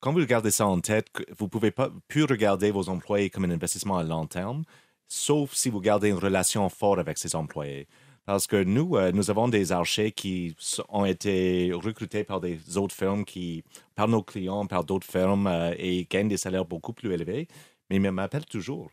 [0.01, 3.44] Quand vous gardez ça en tête, vous ne pouvez pas plus regarder vos employés comme
[3.44, 4.64] un investissement à long terme,
[5.09, 7.88] sauf si vous gardez une relation forte avec ces employés.
[8.26, 10.55] Parce que nous, euh, nous avons des archers qui
[10.90, 15.74] ont été recrutés par des autres firmes, qui, par nos clients, par d'autres firmes, euh,
[15.78, 17.49] et gagnent des salaires beaucoup plus élevés,
[17.88, 18.90] mais ils m'appellent toujours.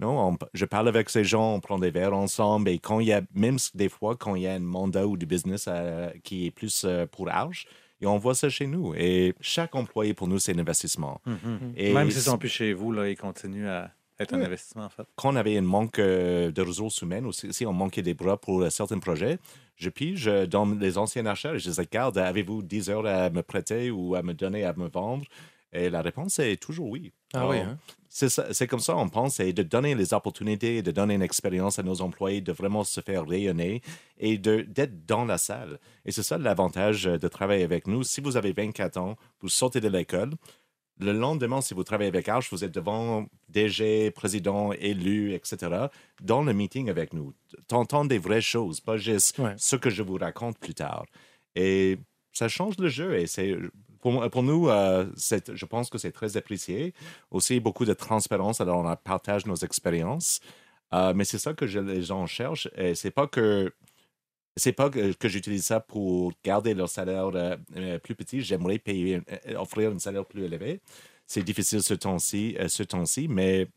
[0.00, 3.08] Non, on- je parle avec ces gens, on prend des verres ensemble, et quand il
[3.08, 6.10] y a, même des fois, quand il y a un mandat ou du business euh,
[6.24, 7.66] qui est plus euh, pour arge,
[8.00, 8.94] et on voit ça chez nous.
[8.94, 11.20] Et chaque employé, pour nous, c'est un investissement.
[11.26, 11.72] Mhm.
[11.76, 13.90] Et Même s'ils si- sont plus chez vous, là, ils continuent à
[14.20, 15.04] être un investissement, en fait.
[15.16, 18.36] quand on avait un manque euh, de ressources humaines, ou si on manquait des bras
[18.36, 19.38] pour euh, certains projets,
[19.76, 23.30] je pige euh, dans les anciens achats et je dis Regarde, avez-vous 10 heures à
[23.30, 25.24] me prêter ou à me donner, à me vendre?
[25.72, 27.12] Et la réponse est toujours oui.
[27.34, 27.78] Ah Alors, oui, hein?
[28.08, 31.78] C'est c'est comme ça on pense, et de donner les opportunités, de donner une expérience
[31.78, 33.82] à nos employés, de vraiment se faire rayonner
[34.18, 35.78] et d'être dans la salle.
[36.06, 38.02] Et c'est ça l'avantage euh, de travailler avec nous.
[38.04, 40.30] Si vous avez 24 ans, vous sortez de l'école,
[41.00, 45.86] le lendemain, si vous travaillez avec Arch, vous êtes devant DG, président, élu, etc.,
[46.20, 47.34] dans le meeting avec nous.
[47.68, 49.54] T'entends des vraies choses, pas juste Ouais.
[49.58, 51.04] ce que je vous raconte plus tard.
[51.54, 51.98] Et
[52.32, 53.16] ça change le jeu.
[53.18, 53.54] Et c'est
[54.00, 56.94] pour, nous, euh, je pense que c'est très apprécié.
[57.30, 60.40] Aussi, beaucoup de transparence, alors on partage nos expériences.
[60.94, 62.68] Euh, mais c'est ça que les gens cherchent.
[62.76, 63.72] Et c'est pas que
[64.76, 68.40] pas que, j'utilise ça pour garder leur salaire euh, plus petit.
[68.40, 69.20] J'aimerais payer,
[69.56, 70.80] offrir un salaire plus élevé.
[71.26, 73.68] C'est difficile ce temps-ci, ce temps-ci, mais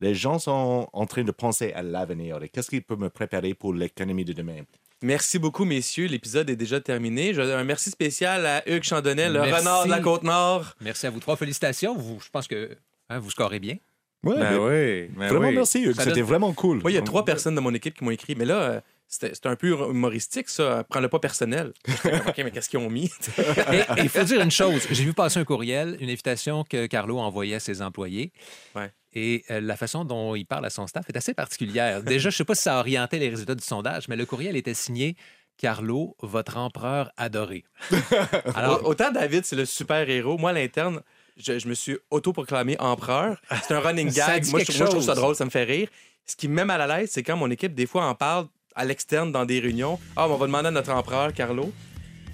[0.00, 2.38] les gens sont en train de penser à l'avenir.
[2.52, 4.62] Qu'est-ce qui peut me préparer pour l'économie de demain?
[5.02, 6.06] Merci beaucoup, messieurs.
[6.06, 7.34] L'épisode est déjà terminé.
[7.34, 9.52] Je- Un merci spécial à Hugues Chandonnet, le Merci.
[9.60, 10.74] renard de la Côte-Nord.
[10.80, 11.36] Merci à vous trois.
[11.36, 11.94] Félicitations.
[11.96, 12.70] Vous, je pense que
[13.10, 13.76] hein, vous scorez bien.
[14.22, 15.08] Ouais, Ben oui.
[15.16, 15.54] ben vraiment oui.
[15.54, 15.94] merci, Hugues.
[15.98, 16.80] C'était donne- vraiment cool.
[16.86, 19.46] Il y a trois personnes de mon équipe qui m'ont écrit, mais là, euh, c'était
[19.46, 20.82] un peu humoristique, ça.
[20.88, 21.72] Prends-le pas personnel.
[22.26, 23.10] OK, mais qu'est-ce qu'ils ont mis?
[23.98, 24.86] Il faut dire une chose.
[24.90, 28.32] J'ai vu passer un courriel, une invitation que Carlo a envoyée à ses employés.
[28.74, 28.90] Ouais.
[29.18, 32.02] Et euh, la façon dont il parle à son staff est assez particulière.
[32.04, 34.26] Déjà, je ne sais pas si ça a orienté les résultats du sondage, mais le
[34.26, 35.16] courriel était signé
[35.56, 37.64] Carlo, votre empereur adoré.
[38.54, 40.36] Alors, Au- Autant David, c'est le super-héros.
[40.36, 41.00] Moi, à l'interne,
[41.38, 43.40] je, je me suis autoproclamé empereur.
[43.66, 44.46] C'est un running gag.
[44.50, 45.88] Moi je, quelque moi, je trouve ça drôle, ça me fait rire.
[46.26, 48.48] Ce qui me met mal à l'aise, c'est quand mon équipe, des fois, en parle
[48.74, 49.98] à l'externe dans des réunions.
[50.16, 51.72] Ah, mais on va demander à notre empereur, Carlo.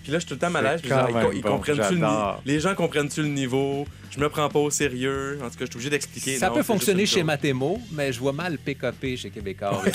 [0.03, 0.81] Puis là, je suis tout le temps mal à l'aise.
[0.85, 0.89] Ils,
[1.37, 2.07] ils bon, comprennent-tu le.
[2.45, 3.87] Les gens comprennent-tu le niveau?
[4.11, 5.39] Je me prends pas au sérieux.
[5.43, 6.37] En tout cas, je suis obligé d'expliquer.
[6.37, 7.27] ça Non, peut fonctionner chez joke.
[7.27, 9.83] Matemo, mais je vois mal PKP chez Québécois.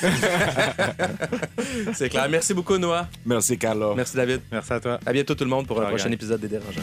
[1.94, 2.28] C'est clair.
[2.30, 3.08] Merci beaucoup, Noah.
[3.26, 3.94] Merci, Carlo.
[3.96, 4.42] Merci, David.
[4.52, 5.00] Merci à toi.
[5.06, 6.82] À bientôt, tout le monde, pour un prochain épisode des Dérangeants.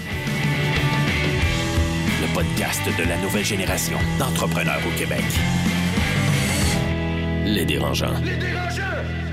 [2.21, 5.23] Le podcast de la nouvelle génération d'entrepreneurs au Québec.
[7.47, 8.15] Les dérangeants.
[8.25, 9.24] Les dérangeants!